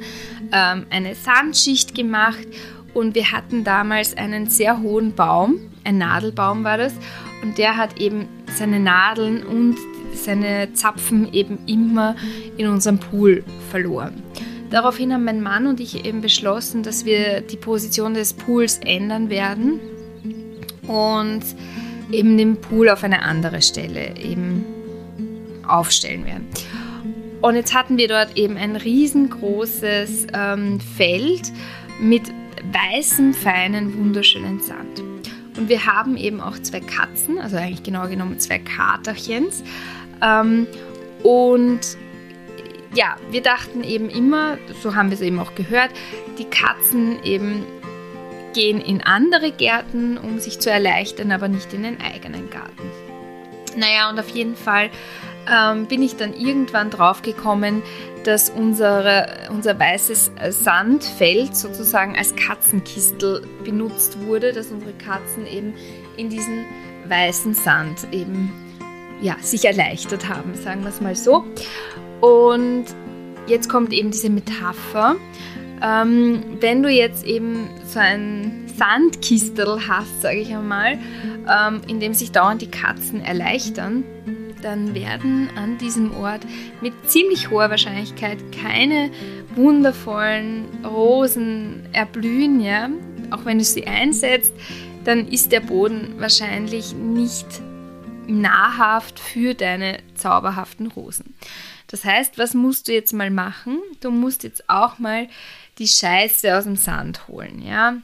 ähm, 0.51 0.87
eine 0.89 1.13
Sandschicht 1.13 1.93
gemacht 1.93 2.47
und 2.95 3.13
wir 3.13 3.31
hatten 3.31 3.63
damals 3.63 4.17
einen 4.17 4.47
sehr 4.47 4.81
hohen 4.81 5.13
Baum, 5.13 5.59
ein 5.83 5.99
Nadelbaum 5.99 6.63
war 6.63 6.79
das, 6.79 6.95
und 7.43 7.59
der 7.59 7.77
hat 7.77 7.99
eben 7.99 8.27
seine 8.57 8.79
Nadeln 8.79 9.43
und 9.43 9.77
seine 10.15 10.73
Zapfen 10.73 11.33
eben 11.33 11.59
immer 11.65 12.15
in 12.57 12.67
unserem 12.67 12.99
Pool 12.99 13.43
verloren. 13.69 14.21
Daraufhin 14.69 15.13
haben 15.13 15.23
mein 15.23 15.41
Mann 15.41 15.67
und 15.67 15.79
ich 15.79 16.03
eben 16.05 16.21
beschlossen, 16.21 16.81
dass 16.81 17.05
wir 17.05 17.41
die 17.41 17.57
Position 17.57 18.15
des 18.15 18.33
Pools 18.33 18.79
ändern 18.83 19.29
werden 19.29 19.79
und 20.87 21.43
eben 22.11 22.37
den 22.37 22.57
Pool 22.57 22.89
auf 22.89 23.03
eine 23.03 23.21
andere 23.21 23.61
Stelle 23.61 24.17
eben 24.17 24.65
aufstellen 25.67 26.25
werden. 26.25 26.47
Und 27.41 27.55
jetzt 27.55 27.75
hatten 27.75 27.97
wir 27.97 28.07
dort 28.07 28.37
eben 28.37 28.57
ein 28.57 28.75
riesengroßes 28.75 30.27
ähm, 30.33 30.79
Feld 30.79 31.51
mit 31.99 32.23
weißem, 32.71 33.33
feinen, 33.33 33.97
wunderschönen 33.97 34.61
Sand. 34.61 35.03
Und 35.57 35.69
wir 35.69 35.85
haben 35.85 36.17
eben 36.17 36.41
auch 36.41 36.57
zwei 36.59 36.79
Katzen, 36.79 37.37
also 37.37 37.57
eigentlich 37.57 37.83
genau 37.83 38.07
genommen 38.07 38.39
zwei 38.39 38.59
Katerchens. 38.59 39.63
Ähm, 40.23 40.67
und 41.23 41.81
ja, 42.95 43.15
wir 43.31 43.41
dachten 43.41 43.83
eben 43.83 44.09
immer, 44.09 44.57
so 44.81 44.95
haben 44.95 45.09
wir 45.09 45.15
es 45.15 45.21
eben 45.21 45.39
auch 45.39 45.55
gehört, 45.55 45.89
die 46.37 46.45
Katzen 46.45 47.23
eben 47.23 47.65
gehen 48.53 48.79
in 48.79 49.01
andere 49.01 49.51
Gärten, 49.51 50.17
um 50.17 50.39
sich 50.39 50.59
zu 50.59 50.69
erleichtern, 50.69 51.31
aber 51.31 51.47
nicht 51.47 51.73
in 51.73 51.83
den 51.83 51.99
eigenen 52.01 52.49
Garten. 52.49 52.91
Naja, 53.75 54.09
und 54.09 54.19
auf 54.19 54.29
jeden 54.29 54.55
Fall 54.55 54.91
ähm, 55.51 55.87
bin 55.87 56.03
ich 56.03 56.15
dann 56.15 56.33
irgendwann 56.33 56.91
drauf 56.91 57.23
gekommen, 57.23 57.81
dass 58.23 58.49
unsere, 58.49 59.27
unser 59.49 59.77
weißes 59.77 60.31
Sandfeld 60.49 61.55
sozusagen 61.55 62.15
als 62.15 62.35
Katzenkistel 62.35 63.45
benutzt 63.63 64.19
wurde, 64.21 64.53
dass 64.53 64.67
unsere 64.67 64.93
Katzen 64.93 65.45
eben 65.45 65.73
in 66.15 66.29
diesen 66.29 66.65
weißen 67.07 67.53
Sand 67.53 68.07
eben 68.11 68.53
ja, 69.23 69.37
sich 69.41 69.65
erleichtert 69.65 70.27
haben, 70.27 70.53
sagen 70.53 70.81
wir 70.81 70.89
es 70.89 71.01
mal 71.01 71.15
so. 71.15 71.45
Und 72.21 72.85
jetzt 73.47 73.69
kommt 73.69 73.93
eben 73.93 74.11
diese 74.11 74.29
Metapher. 74.29 75.15
Ähm, 75.81 76.43
wenn 76.59 76.83
du 76.83 76.89
jetzt 76.89 77.25
eben 77.25 77.69
so 77.85 77.99
ein 77.99 78.65
Sandkistel 78.77 79.87
hast, 79.87 80.21
sage 80.21 80.39
ich 80.39 80.53
einmal, 80.53 80.97
ähm, 81.49 81.81
in 81.87 81.99
dem 81.99 82.13
sich 82.13 82.31
dauernd 82.31 82.61
die 82.61 82.69
Katzen 82.71 83.21
erleichtern, 83.21 84.03
dann 84.61 84.93
werden 84.93 85.49
an 85.57 85.77
diesem 85.77 86.15
Ort 86.15 86.41
mit 86.81 86.93
ziemlich 87.07 87.49
hoher 87.49 87.69
Wahrscheinlichkeit 87.69 88.37
keine 88.51 89.09
wundervollen 89.55 90.65
Rosen 90.85 91.87
erblühen, 91.91 92.61
ja. 92.61 92.89
Auch 93.31 93.45
wenn 93.45 93.57
du 93.57 93.63
sie 93.63 93.85
einsetzt, 93.85 94.53
dann 95.03 95.27
ist 95.27 95.51
der 95.51 95.59
Boden 95.59 96.15
wahrscheinlich 96.17 96.93
nicht 96.93 97.45
nahrhaft 98.27 99.19
für 99.19 99.53
deine 99.53 99.99
zauberhaften 100.15 100.87
Rosen. 100.87 101.35
Das 101.87 102.05
heißt, 102.05 102.37
was 102.37 102.53
musst 102.53 102.87
du 102.87 102.93
jetzt 102.93 103.13
mal 103.13 103.29
machen? 103.29 103.79
Du 104.01 104.09
musst 104.09 104.43
jetzt 104.43 104.69
auch 104.69 104.99
mal 104.99 105.27
die 105.77 105.87
Scheiße 105.87 106.57
aus 106.57 106.63
dem 106.63 106.75
Sand 106.75 107.27
holen, 107.27 107.61
ja. 107.61 107.97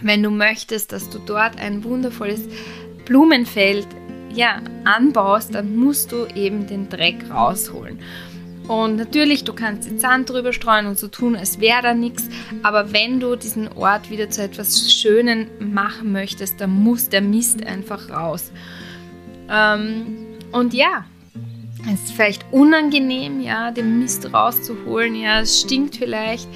Wenn 0.00 0.22
du 0.22 0.30
möchtest, 0.30 0.92
dass 0.92 1.10
du 1.10 1.18
dort 1.18 1.58
ein 1.58 1.82
wundervolles 1.82 2.42
Blumenfeld 3.04 3.88
ja, 4.32 4.60
anbaust, 4.84 5.54
dann 5.54 5.76
musst 5.76 6.12
du 6.12 6.26
eben 6.26 6.66
den 6.66 6.88
Dreck 6.88 7.30
rausholen. 7.30 7.98
Und 8.68 8.96
natürlich, 8.96 9.44
du 9.44 9.54
kannst 9.54 9.88
den 9.88 9.98
Sand 9.98 10.28
drüber 10.28 10.52
streuen 10.52 10.86
und 10.86 10.98
so 10.98 11.08
tun, 11.08 11.34
als 11.34 11.58
wäre 11.58 11.82
da 11.82 11.94
nichts. 11.94 12.28
Aber 12.62 12.92
wenn 12.92 13.18
du 13.18 13.34
diesen 13.34 13.66
Ort 13.72 14.10
wieder 14.10 14.28
zu 14.28 14.42
etwas 14.42 14.92
Schönen 14.92 15.48
machen 15.58 16.12
möchtest, 16.12 16.60
dann 16.60 16.70
muss 16.70 17.08
der 17.08 17.22
Mist 17.22 17.64
einfach 17.64 18.10
raus. 18.10 18.52
Ähm, 19.50 20.26
und 20.52 20.74
ja, 20.74 21.04
es 21.92 22.04
ist 22.04 22.12
vielleicht 22.12 22.44
unangenehm, 22.50 23.40
ja, 23.40 23.70
den 23.70 24.00
Mist 24.00 24.32
rauszuholen. 24.32 25.14
Ja, 25.14 25.40
es 25.40 25.60
stinkt 25.60 25.96
vielleicht. 25.96 26.48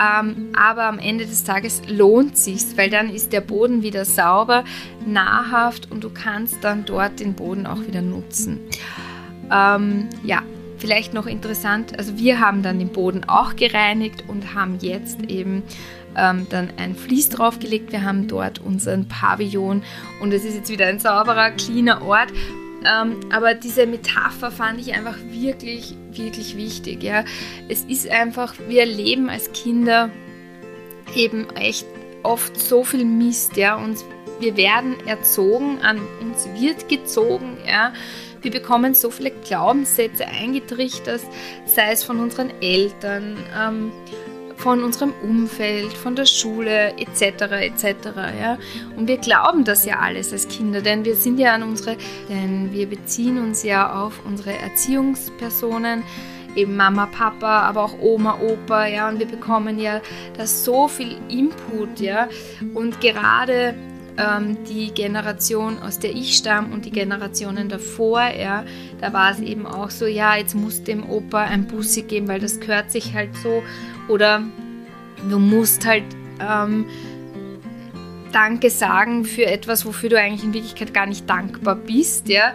Ähm, 0.00 0.48
aber 0.54 0.84
am 0.84 0.98
Ende 0.98 1.26
des 1.26 1.44
Tages 1.44 1.82
lohnt 1.86 2.36
sich's, 2.36 2.76
weil 2.76 2.88
dann 2.88 3.10
ist 3.10 3.32
der 3.32 3.42
Boden 3.42 3.82
wieder 3.82 4.04
sauber, 4.04 4.64
nahrhaft 5.06 5.90
und 5.90 6.02
du 6.02 6.10
kannst 6.10 6.64
dann 6.64 6.84
dort 6.84 7.20
den 7.20 7.34
Boden 7.34 7.66
auch 7.66 7.80
wieder 7.86 8.00
nutzen. 8.00 8.60
Ähm, 9.50 10.08
ja, 10.24 10.42
vielleicht 10.78 11.12
noch 11.12 11.26
interessant, 11.26 11.98
also 11.98 12.16
wir 12.16 12.40
haben 12.40 12.62
dann 12.62 12.78
den 12.78 12.88
Boden 12.88 13.24
auch 13.24 13.54
gereinigt 13.54 14.24
und 14.28 14.54
haben 14.54 14.78
jetzt 14.80 15.22
eben 15.30 15.62
ähm, 16.16 16.46
dann 16.50 16.72
ein 16.76 16.94
Vlies 16.94 17.28
draufgelegt. 17.28 17.92
Wir 17.92 18.04
haben 18.04 18.28
dort 18.28 18.60
unseren 18.60 19.08
Pavillon 19.08 19.82
und 20.20 20.32
es 20.32 20.44
ist 20.44 20.56
jetzt 20.56 20.70
wieder 20.70 20.86
ein 20.86 20.98
sauberer, 20.98 21.50
cleaner 21.52 22.02
Ort. 22.02 22.32
Ähm, 22.84 23.20
aber 23.30 23.54
diese 23.54 23.86
Metapher 23.86 24.50
fand 24.50 24.80
ich 24.80 24.92
einfach 24.94 25.16
wirklich, 25.30 25.94
wirklich 26.10 26.56
wichtig. 26.56 27.02
Ja. 27.02 27.24
Es 27.68 27.84
ist 27.84 28.08
einfach, 28.08 28.54
wir 28.68 28.80
erleben 28.80 29.30
als 29.30 29.52
Kinder 29.52 30.10
eben 31.14 31.48
echt 31.50 31.86
oft 32.22 32.58
so 32.58 32.84
viel 32.84 33.04
Mist, 33.04 33.56
ja, 33.56 33.76
und 33.76 33.98
wir 34.40 34.56
werden 34.56 34.96
erzogen, 35.06 35.78
an 35.82 36.00
uns 36.20 36.48
wird 36.58 36.88
gezogen, 36.88 37.58
ja. 37.66 37.92
Wir 38.40 38.50
bekommen 38.50 38.94
so 38.94 39.10
viele 39.10 39.30
Glaubenssätze 39.30 40.26
eingetrichtert, 40.26 41.20
sei 41.64 41.92
es 41.92 42.02
von 42.02 42.18
unseren 42.18 42.50
Eltern, 42.60 43.36
ähm, 43.56 43.92
von 44.62 44.84
unserem 44.84 45.12
Umfeld, 45.22 45.92
von 45.92 46.14
der 46.14 46.24
Schule 46.24 46.96
etc. 46.96 47.42
etc. 47.50 47.84
Ja? 48.40 48.58
Und 48.96 49.08
wir 49.08 49.18
glauben 49.18 49.64
das 49.64 49.84
ja 49.84 49.98
alles 49.98 50.32
als 50.32 50.46
Kinder, 50.46 50.80
denn 50.80 51.04
wir 51.04 51.16
sind 51.16 51.38
ja 51.40 51.54
an 51.54 51.64
unsere, 51.64 51.96
denn 52.28 52.72
wir 52.72 52.88
beziehen 52.88 53.38
uns 53.38 53.64
ja 53.64 54.04
auf 54.04 54.20
unsere 54.24 54.52
Erziehungspersonen, 54.52 56.04
eben 56.54 56.76
Mama, 56.76 57.06
Papa, 57.06 57.62
aber 57.62 57.82
auch 57.82 57.98
Oma, 58.00 58.38
Opa, 58.40 58.86
ja, 58.86 59.08
und 59.08 59.18
wir 59.18 59.26
bekommen 59.26 59.80
ja 59.80 60.00
da 60.36 60.46
so 60.46 60.86
viel 60.86 61.16
Input, 61.28 61.98
ja, 61.98 62.28
und 62.74 63.00
gerade 63.00 63.74
die 64.68 64.92
Generation, 64.92 65.78
aus 65.80 65.98
der 65.98 66.12
ich 66.12 66.36
stamme 66.36 66.72
und 66.72 66.84
die 66.84 66.90
Generationen 66.90 67.68
davor, 67.68 68.22
ja, 68.28 68.64
da 69.00 69.12
war 69.12 69.30
es 69.30 69.40
eben 69.40 69.66
auch 69.66 69.90
so, 69.90 70.06
ja, 70.06 70.36
jetzt 70.36 70.54
muss 70.54 70.84
dem 70.84 71.08
Opa 71.08 71.42
ein 71.44 71.66
Bussi 71.66 72.02
geben, 72.02 72.28
weil 72.28 72.40
das 72.40 72.60
gehört 72.60 72.90
sich 72.90 73.14
halt 73.14 73.34
so, 73.42 73.62
oder 74.08 74.42
du 75.28 75.38
musst 75.38 75.86
halt 75.86 76.04
ähm, 76.40 76.86
Danke 78.32 78.70
sagen 78.70 79.24
für 79.24 79.46
etwas, 79.46 79.84
wofür 79.84 80.10
du 80.10 80.18
eigentlich 80.18 80.44
in 80.44 80.54
Wirklichkeit 80.54 80.94
gar 80.94 81.06
nicht 81.06 81.28
dankbar 81.28 81.76
bist, 81.76 82.28
ja, 82.28 82.54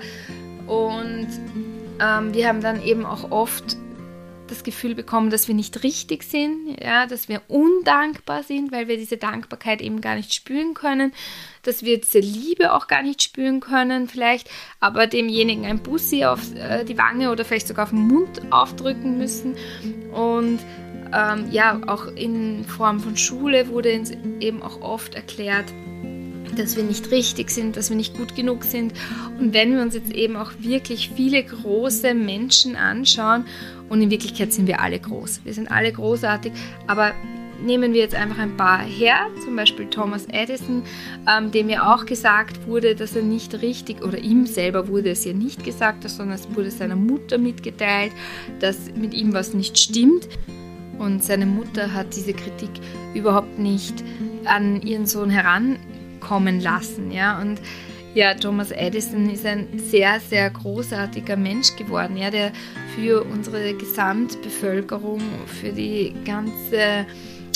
und 0.68 1.28
ähm, 2.00 2.34
wir 2.34 2.48
haben 2.48 2.62
dann 2.62 2.84
eben 2.84 3.06
auch 3.06 3.32
oft 3.32 3.78
das 4.48 4.64
Gefühl 4.64 4.96
bekommen, 4.96 5.30
dass 5.30 5.48
wir 5.48 5.56
nicht 5.56 5.84
richtig 5.84 6.24
sind, 6.24 6.78
ja, 6.82 7.06
dass 7.06 7.30
wir 7.30 7.42
undankbar 7.48 8.44
sind, 8.44 8.72
weil 8.72 8.88
wir 8.88 8.98
diese 8.98 9.18
Dankbarkeit 9.18 9.82
eben 9.82 10.02
gar 10.02 10.16
nicht 10.16 10.34
spüren 10.34 10.74
können, 10.74 11.14
dass 11.64 11.84
wir 11.84 12.00
diese 12.00 12.20
Liebe 12.20 12.74
auch 12.74 12.88
gar 12.88 13.04
nicht 13.04 13.22
spüren 13.22 13.60
können, 13.60 14.08
vielleicht, 14.08 14.50
aber 14.80 15.08
demjenigen 15.08 15.66
ein 15.66 15.80
Bussi 15.80 16.26
auf 16.26 16.40
äh, 16.56 16.84
die 16.84 16.98
Wange 16.98 17.32
oder 17.32 17.46
vielleicht 17.46 17.68
sogar 17.68 17.84
auf 17.84 17.92
den 17.92 18.08
Mund 18.08 18.42
aufdrücken 18.52 19.18
müssen. 19.18 19.56
Und 20.12 20.60
ähm, 21.14 21.50
ja, 21.52 21.80
auch 21.88 22.08
in 22.08 22.66
Form 22.66 23.00
von 23.00 23.18
Schule 23.18 23.70
wurde 23.70 23.98
uns 23.98 24.12
eben 24.40 24.62
auch 24.62 24.82
oft 24.82 25.16
erklärt, 25.16 25.66
dass 26.58 26.76
wir 26.76 26.84
nicht 26.84 27.12
richtig 27.12 27.50
sind, 27.52 27.78
dass 27.78 27.90
wir 27.90 27.98
nicht 27.98 28.16
gut 28.18 28.36
genug 28.36 28.64
sind. 28.64 28.94
Und 29.40 29.54
wenn 29.54 29.76
wir 29.76 29.82
uns 29.82 29.96
jetzt 29.96 30.12
eben 30.12 30.36
auch 30.36 30.52
wirklich 30.60 31.12
viele 31.16 31.44
große 31.44 32.14
Menschen 32.14 32.76
anschauen, 32.76 33.46
und 33.90 34.02
in 34.02 34.12
Wirklichkeit 34.12 34.52
sind 34.52 34.68
wir 34.68 34.82
alle 34.82 35.00
groß, 35.00 35.42
wir 35.46 35.54
sind 35.54 35.72
alle 35.72 35.92
großartig, 35.92 36.52
aber 36.88 37.14
nehmen 37.64 37.94
wir 37.94 38.02
jetzt 38.02 38.16
einfach 38.16 38.38
ein 38.38 38.58
paar 38.58 38.80
her, 38.80 39.28
zum 39.44 39.56
Beispiel 39.56 39.88
Thomas 39.88 40.26
Edison, 40.32 40.84
ähm, 41.28 41.52
dem 41.52 41.70
ja 41.70 41.94
auch 41.94 42.06
gesagt 42.06 42.68
wurde, 42.68 42.96
dass 42.96 43.16
er 43.16 43.24
nicht 43.24 43.62
richtig, 43.62 44.04
oder 44.04 44.18
ihm 44.18 44.46
selber 44.46 44.88
wurde 44.88 45.12
es 45.12 45.26
ja 45.26 45.34
nicht 45.34 45.64
gesagt, 45.64 46.08
sondern 46.10 46.36
es 46.36 46.48
wurde 46.56 46.72
seiner 46.72 46.96
Mutter 46.96 47.38
mitgeteilt, 47.38 48.12
dass 48.60 48.92
mit 48.96 49.14
ihm 49.14 49.34
was 49.34 49.54
nicht 49.54 49.78
stimmt. 49.78 50.28
Und 51.00 51.24
seine 51.24 51.46
Mutter 51.46 51.94
hat 51.94 52.16
diese 52.16 52.34
Kritik 52.34 52.72
überhaupt 53.14 53.60
nicht 53.60 54.04
an 54.46 54.82
ihren 54.82 55.06
Sohn 55.06 55.30
heran 55.30 55.78
kommen 56.20 56.60
lassen. 56.60 57.12
Ja? 57.12 57.40
Und 57.42 57.60
ja, 58.18 58.34
Thomas 58.34 58.72
Edison 58.72 59.30
ist 59.30 59.46
ein 59.46 59.68
sehr, 59.78 60.20
sehr 60.20 60.50
großartiger 60.50 61.36
Mensch 61.36 61.76
geworden, 61.76 62.18
ja, 62.18 62.32
der 62.32 62.52
für 62.96 63.24
unsere 63.24 63.76
Gesamtbevölkerung, 63.76 65.22
für 65.46 65.72
die 65.72 66.16
ganze 66.26 67.06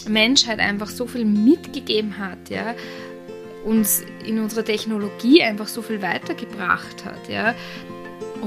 Menschheit 0.08 0.60
einfach 0.60 0.90
so 0.90 1.08
viel 1.08 1.26
mitgegeben 1.26 2.18
hat, 2.20 2.50
ja, 2.50 2.76
uns 3.66 4.04
in 4.24 4.40
unserer 4.40 4.64
Technologie 4.64 5.42
einfach 5.42 5.68
so 5.68 5.82
viel 5.82 6.02
weitergebracht 6.02 7.06
hat, 7.06 7.28
ja. 7.28 7.56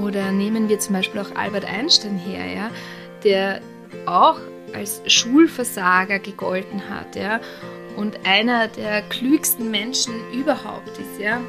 Oder 0.01 0.31
nehmen 0.31 0.69
wir 0.69 0.79
zum 0.79 0.93
Beispiel 0.93 1.19
auch 1.19 1.35
Albert 1.35 1.65
Einstein 1.65 2.17
her, 2.17 2.45
ja, 2.45 2.71
der 3.25 3.61
auch 4.05 4.39
als 4.73 5.01
Schulversager 5.07 6.19
gegolten 6.19 6.81
hat, 6.89 7.15
ja, 7.17 7.41
und 7.95 8.25
einer 8.25 8.67
der 8.67 9.01
klügsten 9.03 9.71
Menschen 9.71 10.13
überhaupt 10.33 10.97
ist, 10.97 11.19
ja. 11.19 11.41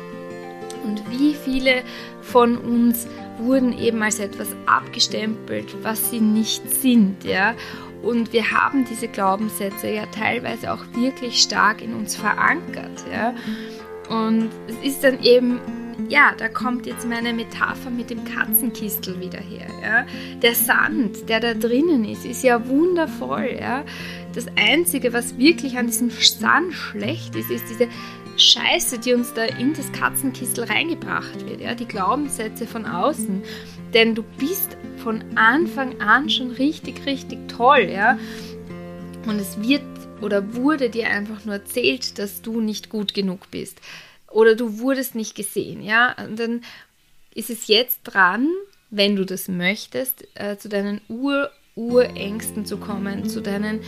Und 0.84 1.02
wie 1.10 1.34
viele 1.34 1.82
von 2.22 2.56
uns 2.56 3.06
wurden 3.38 3.76
eben 3.76 4.02
als 4.02 4.18
etwas 4.18 4.48
abgestempelt, 4.66 5.82
was 5.82 6.10
sie 6.10 6.20
nicht 6.20 6.68
sind, 6.70 7.24
ja. 7.24 7.54
Und 8.02 8.32
wir 8.32 8.50
haben 8.50 8.84
diese 8.84 9.08
Glaubenssätze 9.08 9.88
ja 9.88 10.06
teilweise 10.06 10.72
auch 10.72 10.84
wirklich 10.94 11.42
stark 11.42 11.82
in 11.82 11.94
uns 11.94 12.16
verankert, 12.16 13.04
ja. 13.12 13.34
Und 14.08 14.50
es 14.68 14.76
ist 14.86 15.02
dann 15.02 15.22
eben 15.22 15.60
ja, 16.08 16.32
da 16.36 16.48
kommt 16.48 16.86
jetzt 16.86 17.06
meine 17.08 17.32
Metapher 17.32 17.90
mit 17.90 18.10
dem 18.10 18.24
Katzenkistel 18.24 19.18
wieder 19.20 19.38
her. 19.38 19.66
Ja. 19.82 20.06
Der 20.42 20.54
Sand, 20.54 21.28
der 21.28 21.40
da 21.40 21.54
drinnen 21.54 22.04
ist, 22.04 22.24
ist 22.24 22.42
ja 22.42 22.66
wundervoll. 22.68 23.56
Ja. 23.58 23.84
Das 24.36 24.46
Einzige, 24.56 25.14
was 25.14 25.38
wirklich 25.38 25.78
an 25.78 25.86
diesem 25.86 26.10
Sand 26.10 26.74
schlecht 26.74 27.34
ist, 27.34 27.50
ist 27.50 27.64
diese 27.70 27.88
Scheiße, 28.36 28.98
die 28.98 29.14
uns 29.14 29.32
da 29.32 29.44
in 29.44 29.72
das 29.72 29.90
Katzenkistel 29.92 30.64
reingebracht 30.64 31.48
wird. 31.48 31.62
Ja. 31.62 31.74
Die 31.74 31.88
Glaubenssätze 31.88 32.66
von 32.66 32.84
außen. 32.84 33.42
Denn 33.94 34.14
du 34.14 34.22
bist 34.38 34.76
von 34.98 35.24
Anfang 35.36 36.02
an 36.02 36.28
schon 36.28 36.50
richtig, 36.50 37.06
richtig 37.06 37.48
toll. 37.48 37.88
Ja. 37.90 38.18
Und 39.26 39.40
es 39.40 39.58
wird 39.62 39.82
oder 40.20 40.54
wurde 40.54 40.90
dir 40.90 41.08
einfach 41.08 41.46
nur 41.46 41.54
erzählt, 41.54 42.18
dass 42.18 42.42
du 42.42 42.60
nicht 42.60 42.90
gut 42.90 43.14
genug 43.14 43.50
bist 43.50 43.80
oder 44.30 44.54
du 44.54 44.80
wurdest 44.80 45.14
nicht 45.14 45.34
gesehen, 45.34 45.82
ja, 45.82 46.14
und 46.26 46.38
dann 46.38 46.62
ist 47.34 47.48
es 47.48 47.68
jetzt 47.68 48.00
dran, 48.04 48.48
wenn 48.90 49.16
du 49.16 49.24
das 49.24 49.48
möchtest, 49.48 50.26
äh, 50.34 50.56
zu 50.58 50.68
deinen 50.68 51.00
Ur 51.08 51.50
Urängsten 51.76 52.64
zu 52.64 52.78
kommen, 52.78 53.28
zu 53.28 53.42
deinen 53.42 53.80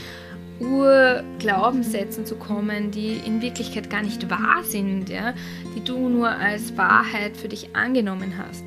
Urglaubenssätzen 0.60 2.26
zu 2.26 2.36
kommen, 2.36 2.90
die 2.90 3.20
in 3.24 3.40
Wirklichkeit 3.42 3.90
gar 3.90 4.02
nicht 4.02 4.28
wahr 4.30 4.62
sind, 4.64 5.08
ja, 5.08 5.34
die 5.76 5.84
du 5.84 6.08
nur 6.08 6.28
als 6.28 6.76
Wahrheit 6.76 7.36
für 7.36 7.48
dich 7.48 7.74
angenommen 7.74 8.34
hast. 8.36 8.64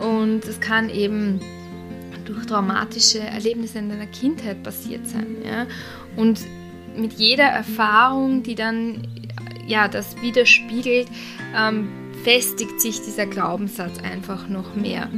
Und 0.00 0.44
es 0.44 0.60
kann 0.60 0.90
eben 0.90 1.40
durch 2.24 2.46
traumatische 2.46 3.20
Erlebnisse 3.20 3.78
in 3.78 3.88
deiner 3.88 4.06
Kindheit 4.06 4.62
passiert 4.62 5.06
sein, 5.06 5.36
ja. 5.44 5.66
Und 6.16 6.40
mit 6.96 7.14
jeder 7.14 7.44
Erfahrung, 7.44 8.42
die 8.42 8.54
dann 8.54 9.06
ja, 9.68 9.86
das 9.86 10.20
widerspiegelt, 10.20 11.08
ähm, 11.56 11.88
festigt 12.24 12.80
sich 12.80 13.00
dieser 13.02 13.26
Glaubenssatz 13.26 13.98
einfach 14.02 14.48
noch 14.48 14.74
mehr. 14.74 15.08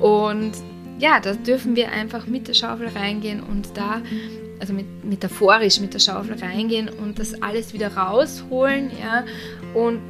Und 0.00 0.52
ja, 0.98 1.20
da 1.20 1.32
dürfen 1.34 1.76
wir 1.76 1.92
einfach 1.92 2.26
mit 2.26 2.48
der 2.48 2.54
Schaufel 2.54 2.88
reingehen 2.88 3.42
und 3.42 3.76
da, 3.76 4.02
also 4.60 4.72
mit, 4.72 5.04
metaphorisch 5.04 5.80
mit 5.80 5.94
der 5.94 5.98
Schaufel 5.98 6.36
reingehen 6.40 6.88
und 6.88 7.18
das 7.18 7.42
alles 7.42 7.72
wieder 7.72 7.96
rausholen, 7.96 8.90
ja. 9.00 9.24
Und 9.74 10.00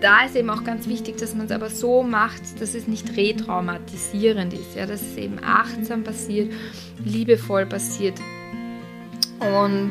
da 0.00 0.24
ist 0.24 0.36
eben 0.36 0.48
auch 0.50 0.62
ganz 0.62 0.86
wichtig, 0.86 1.16
dass 1.18 1.34
man 1.34 1.46
es 1.46 1.52
aber 1.52 1.70
so 1.70 2.02
macht, 2.02 2.60
dass 2.60 2.74
es 2.74 2.86
nicht 2.86 3.16
retraumatisierend 3.16 4.54
ist, 4.54 4.76
ja, 4.76 4.86
dass 4.86 5.02
es 5.02 5.16
eben 5.16 5.38
achtsam 5.42 6.04
passiert, 6.04 6.52
liebevoll 7.04 7.66
passiert. 7.66 8.18
Und 9.40 9.90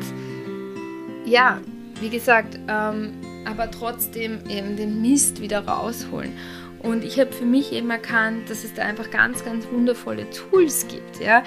ja, 1.26 1.60
wie 2.00 2.08
gesagt, 2.08 2.58
ähm, 2.68 3.12
aber 3.44 3.70
trotzdem 3.70 4.40
eben 4.48 4.76
den 4.76 5.02
Mist 5.02 5.40
wieder 5.40 5.66
rausholen. 5.66 6.32
Und 6.80 7.04
ich 7.04 7.18
habe 7.18 7.32
für 7.32 7.44
mich 7.44 7.72
eben 7.72 7.90
erkannt, 7.90 8.48
dass 8.48 8.62
es 8.62 8.72
da 8.74 8.82
einfach 8.82 9.10
ganz, 9.10 9.44
ganz 9.44 9.66
wundervolle 9.70 10.26
Tools 10.30 10.86
gibt, 10.88 11.20
ja, 11.20 11.42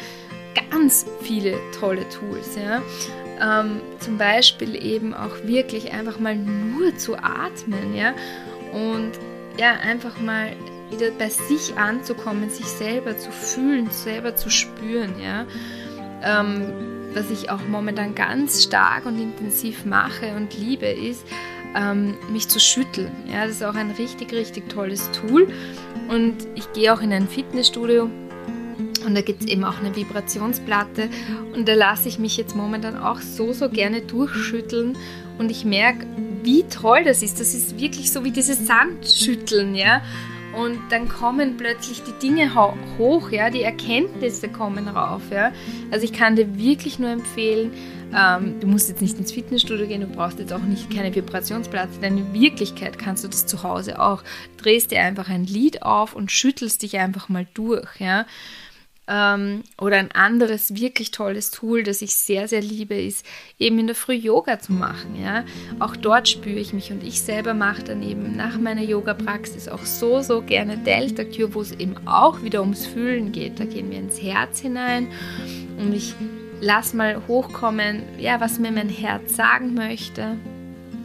ganz 0.53 1.05
viele 1.21 1.57
tolle 1.77 2.07
Tools, 2.09 2.55
ja. 2.55 2.81
Ähm, 3.41 3.81
zum 3.99 4.17
Beispiel 4.17 4.75
eben 4.75 5.13
auch 5.13 5.43
wirklich 5.43 5.91
einfach 5.91 6.19
mal 6.19 6.35
nur 6.35 6.95
zu 6.97 7.15
atmen, 7.15 7.95
ja, 7.95 8.13
und 8.73 9.11
ja, 9.57 9.73
einfach 9.83 10.19
mal 10.19 10.55
wieder 10.91 11.11
bei 11.11 11.29
sich 11.29 11.77
anzukommen, 11.77 12.49
sich 12.49 12.65
selber 12.65 13.17
zu 13.17 13.31
fühlen, 13.31 13.89
selber 13.89 14.35
zu 14.35 14.49
spüren, 14.49 15.15
ja. 15.21 15.45
Ähm, 16.23 16.71
was 17.13 17.29
ich 17.29 17.49
auch 17.49 17.61
momentan 17.67 18.15
ganz 18.15 18.63
stark 18.63 19.05
und 19.05 19.19
intensiv 19.19 19.85
mache 19.85 20.35
und 20.35 20.57
liebe, 20.57 20.85
ist, 20.85 21.25
ähm, 21.75 22.17
mich 22.31 22.47
zu 22.47 22.59
schütteln. 22.59 23.11
Ja, 23.27 23.45
das 23.45 23.57
ist 23.57 23.63
auch 23.63 23.75
ein 23.75 23.91
richtig, 23.91 24.31
richtig 24.33 24.69
tolles 24.69 25.09
Tool. 25.11 25.47
Und 26.09 26.35
ich 26.55 26.71
gehe 26.73 26.93
auch 26.93 27.01
in 27.01 27.11
ein 27.13 27.27
Fitnessstudio 27.27 28.09
und 29.05 29.15
da 29.15 29.21
gibt 29.21 29.41
es 29.41 29.47
eben 29.47 29.63
auch 29.63 29.79
eine 29.79 29.95
Vibrationsplatte 29.95 31.09
und 31.53 31.67
da 31.67 31.73
lasse 31.73 32.07
ich 32.07 32.19
mich 32.19 32.37
jetzt 32.37 32.55
momentan 32.55 32.97
auch 32.97 33.19
so, 33.19 33.53
so 33.53 33.69
gerne 33.69 34.01
durchschütteln 34.01 34.97
und 35.37 35.49
ich 35.49 35.65
merke, 35.65 36.05
wie 36.43 36.63
toll 36.63 37.03
das 37.03 37.21
ist. 37.21 37.39
Das 37.39 37.53
ist 37.53 37.79
wirklich 37.79 38.11
so 38.11 38.23
wie 38.23 38.31
dieses 38.31 38.65
Sandschütteln, 38.65 39.75
ja. 39.75 40.01
Und 40.53 40.79
dann 40.89 41.07
kommen 41.07 41.55
plötzlich 41.55 42.03
die 42.03 42.27
Dinge 42.27 42.53
hoch, 42.97 43.31
ja, 43.31 43.49
die 43.49 43.63
Erkenntnisse 43.63 44.49
kommen 44.49 44.87
rauf, 44.87 45.21
ja. 45.31 45.51
Also 45.91 46.03
ich 46.03 46.13
kann 46.13 46.35
dir 46.35 46.57
wirklich 46.57 46.99
nur 46.99 47.09
empfehlen, 47.09 47.71
ähm, 48.13 48.59
du 48.59 48.67
musst 48.67 48.89
jetzt 48.89 49.01
nicht 49.01 49.17
ins 49.17 49.31
Fitnessstudio 49.31 49.87
gehen, 49.87 50.01
du 50.01 50.07
brauchst 50.07 50.39
jetzt 50.39 50.51
auch 50.51 50.59
nicht 50.59 50.93
keine 50.93 51.15
Vibrationsplatz, 51.15 51.99
denn 52.01 52.17
in 52.17 52.33
Wirklichkeit 52.33 52.99
kannst 52.99 53.23
du 53.23 53.29
das 53.29 53.45
zu 53.45 53.63
Hause 53.63 54.01
auch. 54.01 54.23
Drehst 54.57 54.91
dir 54.91 55.01
einfach 55.01 55.29
ein 55.29 55.45
Lied 55.45 55.83
auf 55.83 56.13
und 56.13 56.31
schüttelst 56.31 56.81
dich 56.81 56.97
einfach 56.97 57.29
mal 57.29 57.47
durch, 57.53 57.99
ja. 57.99 58.25
Ähm, 59.13 59.63
oder 59.77 59.97
ein 59.97 60.11
anderes 60.13 60.73
wirklich 60.75 61.11
tolles 61.11 61.51
Tool, 61.51 61.83
das 61.83 62.01
ich 62.01 62.15
sehr, 62.15 62.47
sehr 62.47 62.61
liebe, 62.61 62.95
ist 62.95 63.25
eben 63.59 63.77
in 63.77 63.87
der 63.87 63.95
Früh 63.95 64.13
Yoga 64.13 64.57
zu 64.59 64.71
machen. 64.71 65.21
Ja? 65.21 65.43
Auch 65.79 65.97
dort 65.97 66.29
spüre 66.29 66.59
ich 66.59 66.71
mich 66.71 66.93
und 66.93 67.03
ich 67.03 67.21
selber 67.21 67.53
mache 67.53 67.83
dann 67.83 68.03
eben 68.03 68.37
nach 68.37 68.57
meiner 68.57 68.83
Yoga-Praxis 68.83 69.67
auch 69.67 69.83
so, 69.83 70.21
so 70.21 70.41
gerne 70.41 70.77
Delta 70.77 71.25
Cure, 71.25 71.53
wo 71.53 71.61
es 71.61 71.73
eben 71.73 71.95
auch 72.07 72.41
wieder 72.41 72.61
ums 72.61 72.85
Fühlen 72.85 73.33
geht. 73.33 73.59
Da 73.59 73.65
gehen 73.65 73.91
wir 73.91 73.99
ins 73.99 74.21
Herz 74.21 74.61
hinein 74.61 75.07
und 75.77 75.93
ich 75.93 76.15
lass 76.61 76.93
mal 76.93 77.21
hochkommen, 77.27 78.03
ja, 78.17 78.39
was 78.39 78.59
mir 78.59 78.71
mein 78.71 78.87
Herz 78.87 79.35
sagen 79.35 79.73
möchte. 79.73 80.37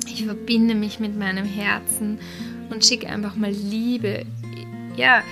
Ich 0.07 0.25
verbinde 0.25 0.77
mich 0.77 1.01
mit 1.01 1.19
meinem 1.19 1.45
Herzen 1.45 2.21
und 2.71 2.85
schicke 2.85 3.09
einfach 3.09 3.35
mal 3.35 3.51
Liebe, 3.51 4.25
ja, 4.97 5.23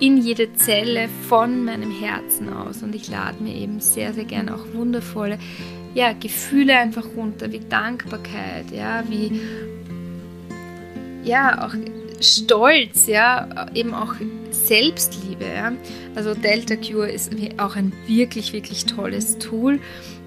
in 0.00 0.18
jede 0.18 0.52
Zelle 0.54 1.08
von 1.28 1.64
meinem 1.64 1.90
Herzen 1.90 2.52
aus. 2.52 2.82
Und 2.82 2.94
ich 2.94 3.08
lade 3.08 3.42
mir 3.42 3.54
eben 3.54 3.80
sehr, 3.80 4.12
sehr 4.12 4.24
gerne 4.24 4.54
auch 4.54 4.74
wundervolle 4.74 5.38
ja, 5.94 6.12
Gefühle 6.12 6.76
einfach 6.76 7.06
runter, 7.16 7.52
wie 7.52 7.60
Dankbarkeit, 7.60 8.70
ja, 8.72 9.04
wie 9.08 9.40
ja, 11.22 11.66
auch 11.66 11.74
Stolz, 12.20 13.06
ja, 13.06 13.66
eben 13.74 13.94
auch 13.94 14.14
Selbstliebe. 14.50 15.44
Ja. 15.44 15.72
Also 16.14 16.34
Delta 16.34 16.76
Cure 16.76 17.10
ist 17.10 17.32
auch 17.58 17.76
ein 17.76 17.92
wirklich, 18.06 18.52
wirklich 18.52 18.86
tolles 18.86 19.38
Tool. 19.38 19.80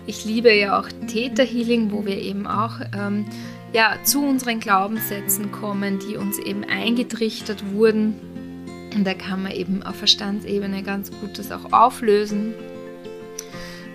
Ich 0.05 0.25
liebe 0.25 0.53
ja 0.53 0.79
auch 0.79 0.87
Theta 1.07 1.43
Healing, 1.43 1.91
wo 1.91 2.05
wir 2.05 2.17
eben 2.17 2.47
auch 2.47 2.79
ähm, 2.97 3.25
ja, 3.73 3.97
zu 4.03 4.23
unseren 4.23 4.59
Glaubenssätzen 4.59 5.51
kommen, 5.51 5.99
die 5.99 6.15
uns 6.15 6.39
eben 6.39 6.63
eingetrichtert 6.63 7.73
wurden. 7.73 8.15
Und 8.97 9.05
da 9.05 9.13
kann 9.13 9.43
man 9.43 9.51
eben 9.51 9.83
auf 9.83 9.97
Verstandsebene 9.97 10.81
ganz 10.81 11.11
gut 11.11 11.37
das 11.37 11.51
auch 11.51 11.71
auflösen. 11.71 12.55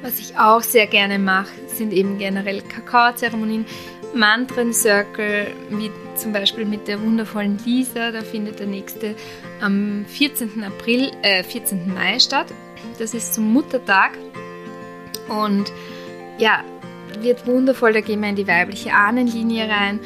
Was 0.00 0.20
ich 0.20 0.38
auch 0.38 0.62
sehr 0.62 0.86
gerne 0.86 1.18
mache, 1.18 1.50
sind 1.66 1.92
eben 1.92 2.18
generell 2.18 2.62
Kakao-Zeremonien, 2.62 3.66
Mantren-Circle, 4.14 5.48
wie 5.70 5.90
zum 6.14 6.32
Beispiel 6.32 6.64
mit 6.64 6.86
der 6.86 7.02
wundervollen 7.02 7.58
Lisa. 7.64 8.12
Da 8.12 8.20
findet 8.20 8.60
der 8.60 8.68
nächste 8.68 9.16
am 9.60 10.04
14. 10.06 10.62
April, 10.62 11.10
äh, 11.22 11.42
14. 11.42 11.92
Mai 11.92 12.20
statt. 12.20 12.46
Das 13.00 13.12
ist 13.12 13.34
zum 13.34 13.52
Muttertag. 13.52 14.12
Und 15.28 15.72
ja, 16.38 16.62
wird 17.20 17.44
wundervoll. 17.48 17.92
Da 17.92 18.02
gehen 18.02 18.20
wir 18.20 18.28
in 18.28 18.36
die 18.36 18.46
weibliche 18.46 18.92
Ahnenlinie 18.92 19.68
rein. 19.68 19.98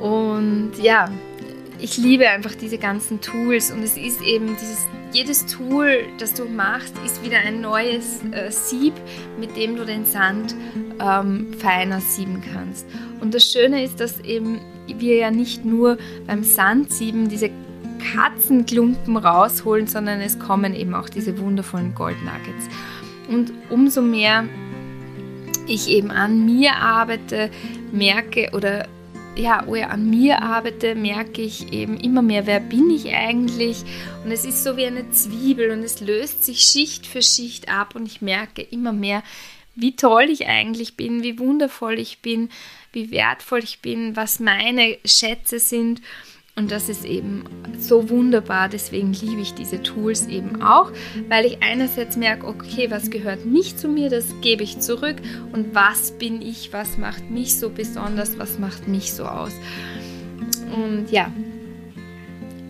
Und 0.00 0.72
ja, 0.82 1.08
ich 1.82 1.96
liebe 1.96 2.28
einfach 2.28 2.54
diese 2.54 2.78
ganzen 2.78 3.20
Tools. 3.20 3.72
Und 3.72 3.82
es 3.82 3.96
ist 3.96 4.22
eben 4.22 4.56
dieses, 4.60 4.86
jedes 5.12 5.46
Tool, 5.46 6.04
das 6.18 6.32
du 6.32 6.44
machst, 6.44 6.94
ist 7.04 7.24
wieder 7.24 7.38
ein 7.38 7.60
neues 7.60 8.22
äh, 8.32 8.50
Sieb, 8.50 8.94
mit 9.38 9.56
dem 9.56 9.76
du 9.76 9.84
den 9.84 10.06
Sand 10.06 10.54
ähm, 11.00 11.52
feiner 11.58 12.00
sieben 12.00 12.42
kannst. 12.52 12.86
Und 13.20 13.34
das 13.34 13.50
Schöne 13.50 13.82
ist, 13.82 14.00
dass 14.00 14.20
eben 14.20 14.60
wir 14.86 15.16
ja 15.16 15.30
nicht 15.30 15.64
nur 15.64 15.98
beim 16.26 16.44
Sandsieben 16.44 17.28
diese 17.28 17.50
Katzenklumpen 18.14 19.16
rausholen, 19.16 19.86
sondern 19.86 20.20
es 20.20 20.38
kommen 20.38 20.74
eben 20.74 20.94
auch 20.94 21.08
diese 21.08 21.38
wundervollen 21.38 21.94
Goldnuggets. 21.94 22.68
Und 23.28 23.52
umso 23.70 24.02
mehr 24.02 24.44
ich 25.66 25.88
eben 25.88 26.10
an 26.10 26.44
mir 26.44 26.76
arbeite, 26.76 27.50
merke 27.92 28.50
oder 28.52 28.86
ja, 29.36 29.64
oh 29.66 29.74
ja, 29.74 29.88
an 29.88 30.10
mir 30.10 30.42
arbeite, 30.42 30.94
merke 30.94 31.42
ich 31.42 31.72
eben 31.72 31.96
immer 31.96 32.22
mehr, 32.22 32.46
wer 32.46 32.60
bin 32.60 32.90
ich 32.90 33.12
eigentlich? 33.14 33.84
Und 34.24 34.30
es 34.30 34.44
ist 34.44 34.62
so 34.62 34.76
wie 34.76 34.86
eine 34.86 35.10
Zwiebel 35.10 35.70
und 35.70 35.82
es 35.82 36.00
löst 36.00 36.44
sich 36.44 36.60
Schicht 36.60 37.06
für 37.06 37.22
Schicht 37.22 37.68
ab 37.68 37.94
und 37.94 38.06
ich 38.06 38.20
merke 38.20 38.62
immer 38.62 38.92
mehr, 38.92 39.22
wie 39.74 39.96
toll 39.96 40.24
ich 40.28 40.46
eigentlich 40.46 40.96
bin, 40.96 41.22
wie 41.22 41.38
wundervoll 41.38 41.98
ich 41.98 42.20
bin, 42.20 42.50
wie 42.92 43.10
wertvoll 43.10 43.60
ich 43.60 43.80
bin, 43.80 44.16
was 44.16 44.38
meine 44.38 44.98
Schätze 45.04 45.58
sind. 45.58 46.02
Und 46.54 46.70
das 46.70 46.90
ist 46.90 47.06
eben 47.06 47.44
so 47.78 48.10
wunderbar. 48.10 48.68
Deswegen 48.68 49.14
liebe 49.14 49.40
ich 49.40 49.54
diese 49.54 49.82
Tools 49.82 50.26
eben 50.26 50.60
auch, 50.62 50.92
weil 51.28 51.46
ich 51.46 51.62
einerseits 51.62 52.16
merke, 52.18 52.46
okay, 52.46 52.90
was 52.90 53.10
gehört 53.10 53.46
nicht 53.46 53.78
zu 53.80 53.88
mir, 53.88 54.10
das 54.10 54.26
gebe 54.42 54.62
ich 54.62 54.78
zurück. 54.80 55.16
Und 55.52 55.74
was 55.74 56.12
bin 56.12 56.42
ich, 56.42 56.72
was 56.72 56.98
macht 56.98 57.30
mich 57.30 57.58
so 57.58 57.70
besonders, 57.70 58.38
was 58.38 58.58
macht 58.58 58.86
mich 58.86 59.14
so 59.14 59.24
aus. 59.24 59.52
Und 60.76 61.10
ja. 61.10 61.32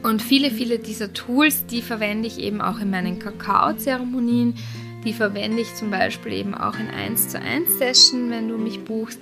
Und 0.05 0.23
viele, 0.23 0.51
viele 0.53 0.79
dieser 0.79 1.12
Tools, 1.12 1.66
die 1.66 1.83
verwende 1.83 2.29
ich 2.29 2.38
eben 2.38 2.61
auch 2.61 2.79
in 2.79 2.90
meinen 2.90 3.18
Kakao-Zeremonien. 3.18 4.55
Die 5.05 5.12
verwende 5.12 5.61
ich 5.61 5.75
zum 5.75 5.90
Beispiel 5.90 6.33
eben 6.35 6.55
auch 6.55 6.77
in 6.79 6.88
1 6.88 7.31
zu 7.31 7.40
1 7.40 7.79
Session, 7.79 8.31
wenn 8.31 8.49
du 8.49 8.59
mich 8.59 8.85
buchst. 8.85 9.21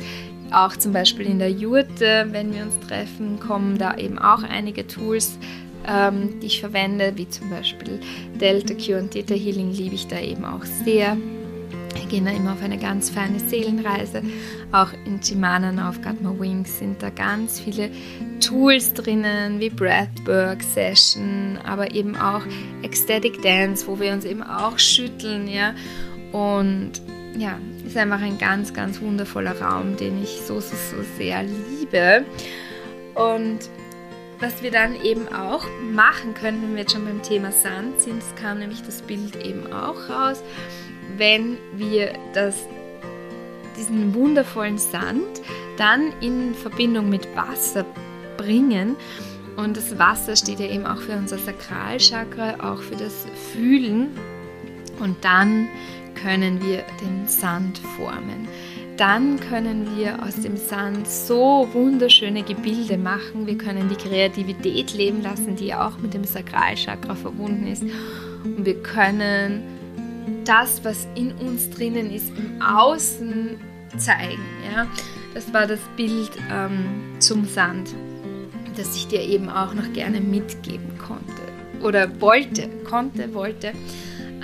Auch 0.53 0.77
zum 0.77 0.93
Beispiel 0.93 1.27
in 1.27 1.39
der 1.39 1.51
Jurte, 1.51 2.27
wenn 2.31 2.53
wir 2.53 2.63
uns 2.63 2.79
treffen, 2.87 3.39
kommen 3.39 3.79
da 3.79 3.97
eben 3.97 4.19
auch 4.19 4.43
einige 4.43 4.87
Tools, 4.87 5.39
ähm, 5.87 6.41
die 6.41 6.47
ich 6.47 6.61
verwende, 6.61 7.13
wie 7.17 7.29
zum 7.29 7.51
Beispiel 7.51 8.01
Delta 8.41 8.75
Q 8.75 8.99
und 8.99 9.13
Theta 9.13 9.35
Healing 9.35 9.73
liebe 9.73 9.95
ich 9.95 10.09
da 10.09 10.19
eben 10.19 10.45
auch 10.45 10.65
sehr. 10.65 11.17
Wir 11.95 12.07
gehen 12.07 12.25
da 12.25 12.33
immer 12.33 12.53
auf 12.53 12.63
eine 12.63 12.79
ganz 12.79 13.11
feine 13.11 13.39
Seelenreise. 13.39 14.23
Auch 14.73 14.93
in 15.07 15.21
Chimanen 15.21 15.79
auf 15.79 16.01
Got 16.03 16.21
My 16.21 16.39
Wings 16.39 16.79
sind 16.79 17.03
da 17.03 17.11
ganz 17.11 17.61
viele 17.61 17.91
Tools 18.41 18.93
drinnen, 18.95 19.61
wie 19.61 19.71
Breathwork 19.71 20.63
Session, 20.63 21.59
aber 21.65 21.93
eben 21.95 22.17
auch 22.17 22.43
Ecstatic 22.83 23.41
Dance, 23.43 23.87
wo 23.87 23.99
wir 23.99 24.13
uns 24.13 24.25
eben 24.25 24.43
auch 24.43 24.79
schütteln, 24.79 25.49
ja. 25.49 25.75
Und 26.33 27.01
ja, 27.37 27.59
ist 27.87 27.97
einfach 27.97 28.21
ein 28.21 28.39
ganz, 28.39 28.75
ganz 28.75 29.01
wundervoller 29.01 29.61
Raum, 29.61 29.97
den 29.97 30.23
ich 30.23 30.41
so, 30.47 30.61
so, 30.61 30.77
so 30.77 31.03
sehr 31.17 31.43
liebe. 31.43 32.25
Und 33.15 33.59
was 34.41 34.63
wir 34.63 34.71
dann 34.71 35.01
eben 35.03 35.29
auch 35.29 35.65
machen 35.93 36.35
können, 36.35 36.63
wenn 36.63 36.73
wir 36.73 36.81
jetzt 36.81 36.93
schon 36.93 37.05
beim 37.05 37.23
Thema 37.23 37.53
Sand 37.53 38.01
sind, 38.01 38.19
es 38.19 38.35
kam 38.43 38.59
nämlich 38.59 38.83
das 38.83 39.03
Bild 39.03 39.37
eben 39.45 39.71
auch 39.73 40.09
raus, 40.09 40.43
wenn 41.17 41.59
wir 41.75 42.15
das, 42.33 42.57
diesen 43.77 44.15
wundervollen 44.15 44.79
Sand 44.79 45.43
dann 45.77 46.13
in 46.21 46.55
Verbindung 46.55 47.11
mit 47.11 47.29
Wasser 47.37 47.85
bringen. 48.37 48.97
Und 49.57 49.77
das 49.77 49.99
Wasser 49.99 50.37
steht 50.37 50.61
ja 50.61 50.67
eben 50.67 50.87
auch 50.87 50.99
für 50.99 51.13
unser 51.13 51.37
Sakralchakra, 51.37 52.55
auch 52.61 52.81
für 52.81 52.97
das 52.97 53.27
Fühlen. 53.53 54.09
Und 55.01 55.23
dann 55.23 55.69
können 56.23 56.63
wir 56.63 56.85
den 57.01 57.27
Sand 57.27 57.79
formen. 57.97 58.49
Dann 58.97 59.41
können 59.41 59.97
wir 59.97 60.23
aus 60.23 60.37
dem 60.43 60.57
Sand 60.57 61.09
so 61.09 61.67
wunderschöne 61.73 62.43
Gebilde 62.43 62.99
machen. 62.99 63.47
Wir 63.47 63.57
können 63.57 63.89
die 63.89 63.95
Kreativität 63.95 64.93
leben 64.93 65.23
lassen, 65.23 65.57
die 65.57 65.73
auch 65.75 65.97
mit 65.99 66.13
dem 66.13 66.25
Sakralchakra 66.25 67.15
verbunden 67.15 67.67
ist. 67.67 67.83
Und 68.45 68.67
wir 68.67 68.83
können 68.83 69.63
das, 70.45 70.85
was 70.85 71.09
in 71.15 71.33
uns 71.33 71.71
drinnen 71.71 72.11
ist, 72.11 72.31
im 72.37 72.61
Außen 72.61 73.59
zeigen. 73.97 74.43
Ja? 74.75 74.87
Das 75.33 75.53
war 75.55 75.67
das 75.67 75.81
Bild 75.97 76.33
ähm, 76.53 77.19
zum 77.21 77.47
Sand, 77.47 77.95
das 78.77 78.95
ich 78.97 79.09
dir 79.09 79.23
eben 79.23 79.49
auch 79.49 79.73
noch 79.73 79.91
gerne 79.95 80.21
mitgeben 80.21 80.99
konnte. 80.99 81.25
Oder 81.83 82.21
wollte, 82.21 82.69
konnte, 82.85 83.33
wollte 83.33 83.73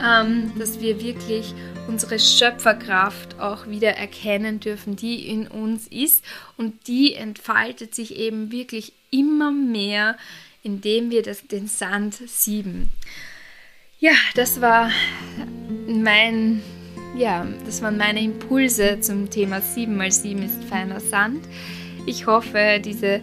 ähm, 0.02 0.52
dass 0.58 0.80
wir 0.80 1.02
wirklich 1.02 1.54
unsere 1.88 2.18
Schöpferkraft 2.18 3.38
auch 3.40 3.66
wieder 3.66 3.90
erkennen 3.90 4.60
dürfen, 4.60 4.96
die 4.96 5.28
in 5.28 5.46
uns 5.46 5.86
ist. 5.88 6.24
Und 6.56 6.88
die 6.88 7.14
entfaltet 7.14 7.94
sich 7.94 8.16
eben 8.16 8.52
wirklich 8.52 8.92
immer 9.10 9.52
mehr, 9.52 10.16
indem 10.62 11.10
wir 11.10 11.22
das, 11.22 11.46
den 11.46 11.68
Sand 11.68 12.14
sieben. 12.26 12.90
Ja, 13.98 14.12
das 14.34 14.60
war 14.60 14.90
mein, 15.88 16.60
ja, 17.16 17.46
das 17.64 17.80
waren 17.82 17.96
meine 17.96 18.20
Impulse 18.20 19.00
zum 19.00 19.30
Thema 19.30 19.60
7 19.60 19.96
mal 19.96 20.12
7 20.12 20.42
ist 20.42 20.64
feiner 20.64 21.00
Sand. 21.00 21.46
Ich 22.04 22.26
hoffe, 22.26 22.80
diese 22.84 23.22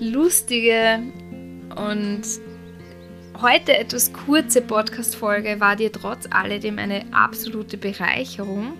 lustige 0.00 1.00
und 1.76 2.22
heute 3.44 3.76
etwas 3.76 4.10
kurze 4.10 4.62
Podcast-Folge 4.62 5.60
war 5.60 5.76
dir 5.76 5.92
trotz 5.92 6.26
alledem 6.30 6.78
eine 6.78 7.04
absolute 7.12 7.76
Bereicherung. 7.76 8.72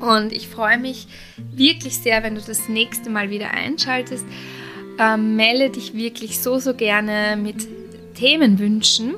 Und 0.00 0.32
ich 0.32 0.48
freue 0.48 0.78
mich 0.78 1.06
wirklich 1.36 1.98
sehr, 1.98 2.22
wenn 2.22 2.34
du 2.34 2.40
das 2.40 2.70
nächste 2.70 3.10
Mal 3.10 3.28
wieder 3.28 3.50
einschaltest. 3.50 4.24
Ähm, 4.98 5.36
melde 5.36 5.68
dich 5.68 5.92
wirklich 5.92 6.40
so, 6.40 6.58
so 6.58 6.72
gerne 6.72 7.36
mit 7.36 7.68
Themenwünschen. 8.14 9.16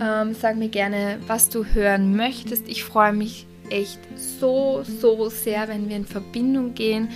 Ähm, 0.00 0.34
sag 0.34 0.56
mir 0.56 0.70
gerne, 0.70 1.20
was 1.28 1.48
du 1.48 1.64
hören 1.64 2.16
möchtest. 2.16 2.68
Ich 2.68 2.82
freue 2.82 3.12
mich 3.12 3.46
echt 3.70 3.98
so, 4.16 4.82
so 4.82 5.28
sehr, 5.28 5.68
wenn 5.68 5.88
wir 5.88 5.96
in 5.96 6.06
Verbindung 6.06 6.74
gehen. 6.74 7.08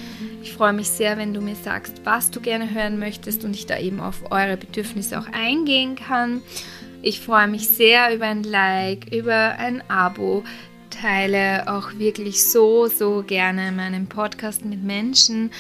Ich 0.42 0.52
freue 0.52 0.72
mich 0.72 0.88
sehr, 0.88 1.16
wenn 1.16 1.34
du 1.34 1.40
mir 1.40 1.56
sagst, 1.56 2.02
was 2.04 2.30
du 2.30 2.40
gerne 2.40 2.72
hören 2.72 2.98
möchtest 2.98 3.44
und 3.44 3.54
ich 3.54 3.66
da 3.66 3.78
eben 3.78 4.00
auf 4.00 4.30
eure 4.30 4.56
Bedürfnisse 4.56 5.18
auch 5.18 5.26
eingehen 5.32 5.96
kann. 5.96 6.42
Ich 7.02 7.20
freue 7.20 7.48
mich 7.48 7.68
sehr 7.68 8.14
über 8.14 8.26
ein 8.26 8.44
Like, 8.44 9.12
über 9.12 9.56
ein 9.58 9.82
Abo. 9.90 10.44
Teile 10.90 11.64
auch 11.72 11.98
wirklich 11.98 12.44
so, 12.44 12.86
so 12.86 13.24
gerne 13.26 13.72
meinen 13.72 14.06
Podcast 14.06 14.64
mit 14.64 14.82
Menschen, 14.82 15.50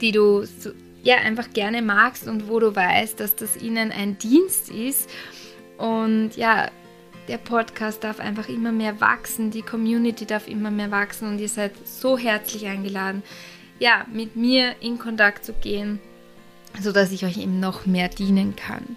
die 0.00 0.12
du 0.12 0.44
so, 0.44 0.70
ja 1.02 1.16
einfach 1.16 1.50
gerne 1.52 1.80
magst 1.80 2.26
und 2.26 2.48
wo 2.48 2.60
du 2.60 2.74
weißt, 2.74 3.18
dass 3.20 3.34
das 3.36 3.56
ihnen 3.56 3.92
ein 3.92 4.18
Dienst 4.18 4.70
ist. 4.70 5.08
Und 5.78 6.36
ja, 6.36 6.70
der 7.28 7.38
Podcast 7.38 8.02
darf 8.04 8.20
einfach 8.20 8.48
immer 8.48 8.72
mehr 8.72 9.00
wachsen, 9.00 9.50
die 9.50 9.62
Community 9.62 10.26
darf 10.26 10.48
immer 10.48 10.70
mehr 10.70 10.90
wachsen 10.90 11.28
und 11.28 11.38
ihr 11.38 11.48
seid 11.48 11.72
so 11.86 12.16
herzlich 12.16 12.66
eingeladen, 12.66 13.22
ja, 13.78 14.06
mit 14.12 14.34
mir 14.34 14.74
in 14.80 14.98
Kontakt 14.98 15.44
zu 15.44 15.52
gehen, 15.52 16.00
sodass 16.80 17.12
ich 17.12 17.24
euch 17.24 17.36
eben 17.36 17.60
noch 17.60 17.86
mehr 17.86 18.08
dienen 18.08 18.56
kann. 18.56 18.96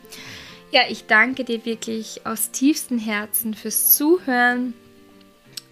Ja, 0.72 0.82
ich 0.89 1.06
danke 1.06 1.44
dir 1.44 1.65
wirklich 1.65 2.26
aus 2.26 2.52
tiefstem 2.52 2.98
Herzen 2.98 3.54
fürs 3.54 3.98
Zuhören 3.98 4.74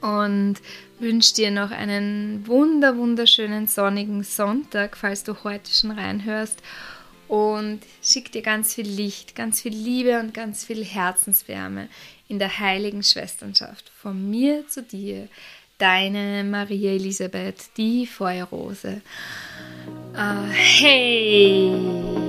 und 0.01 0.55
wünsche 0.99 1.33
dir 1.33 1.51
noch 1.51 1.71
einen 1.71 2.45
wunder 2.45 2.97
wunderschönen 2.97 3.67
sonnigen 3.67 4.23
Sonntag, 4.23 4.97
falls 4.97 5.23
du 5.23 5.43
heute 5.43 5.71
schon 5.71 5.91
reinhörst 5.91 6.61
und 7.29 7.79
schick 8.03 8.31
dir 8.31 8.41
ganz 8.41 8.73
viel 8.73 8.87
Licht, 8.87 9.35
ganz 9.35 9.61
viel 9.61 9.73
Liebe 9.73 10.19
und 10.19 10.33
ganz 10.33 10.65
viel 10.65 10.83
Herzenswärme 10.83 11.87
in 12.27 12.39
der 12.39 12.59
heiligen 12.59 13.03
Schwesternschaft 13.03 13.89
von 14.01 14.29
mir 14.29 14.67
zu 14.67 14.83
dir, 14.83 15.29
deine 15.77 16.43
Maria 16.43 16.91
Elisabeth, 16.91 17.69
die 17.77 18.05
Feuerrose. 18.05 19.01
Uh, 20.13 20.51
hey! 20.51 22.28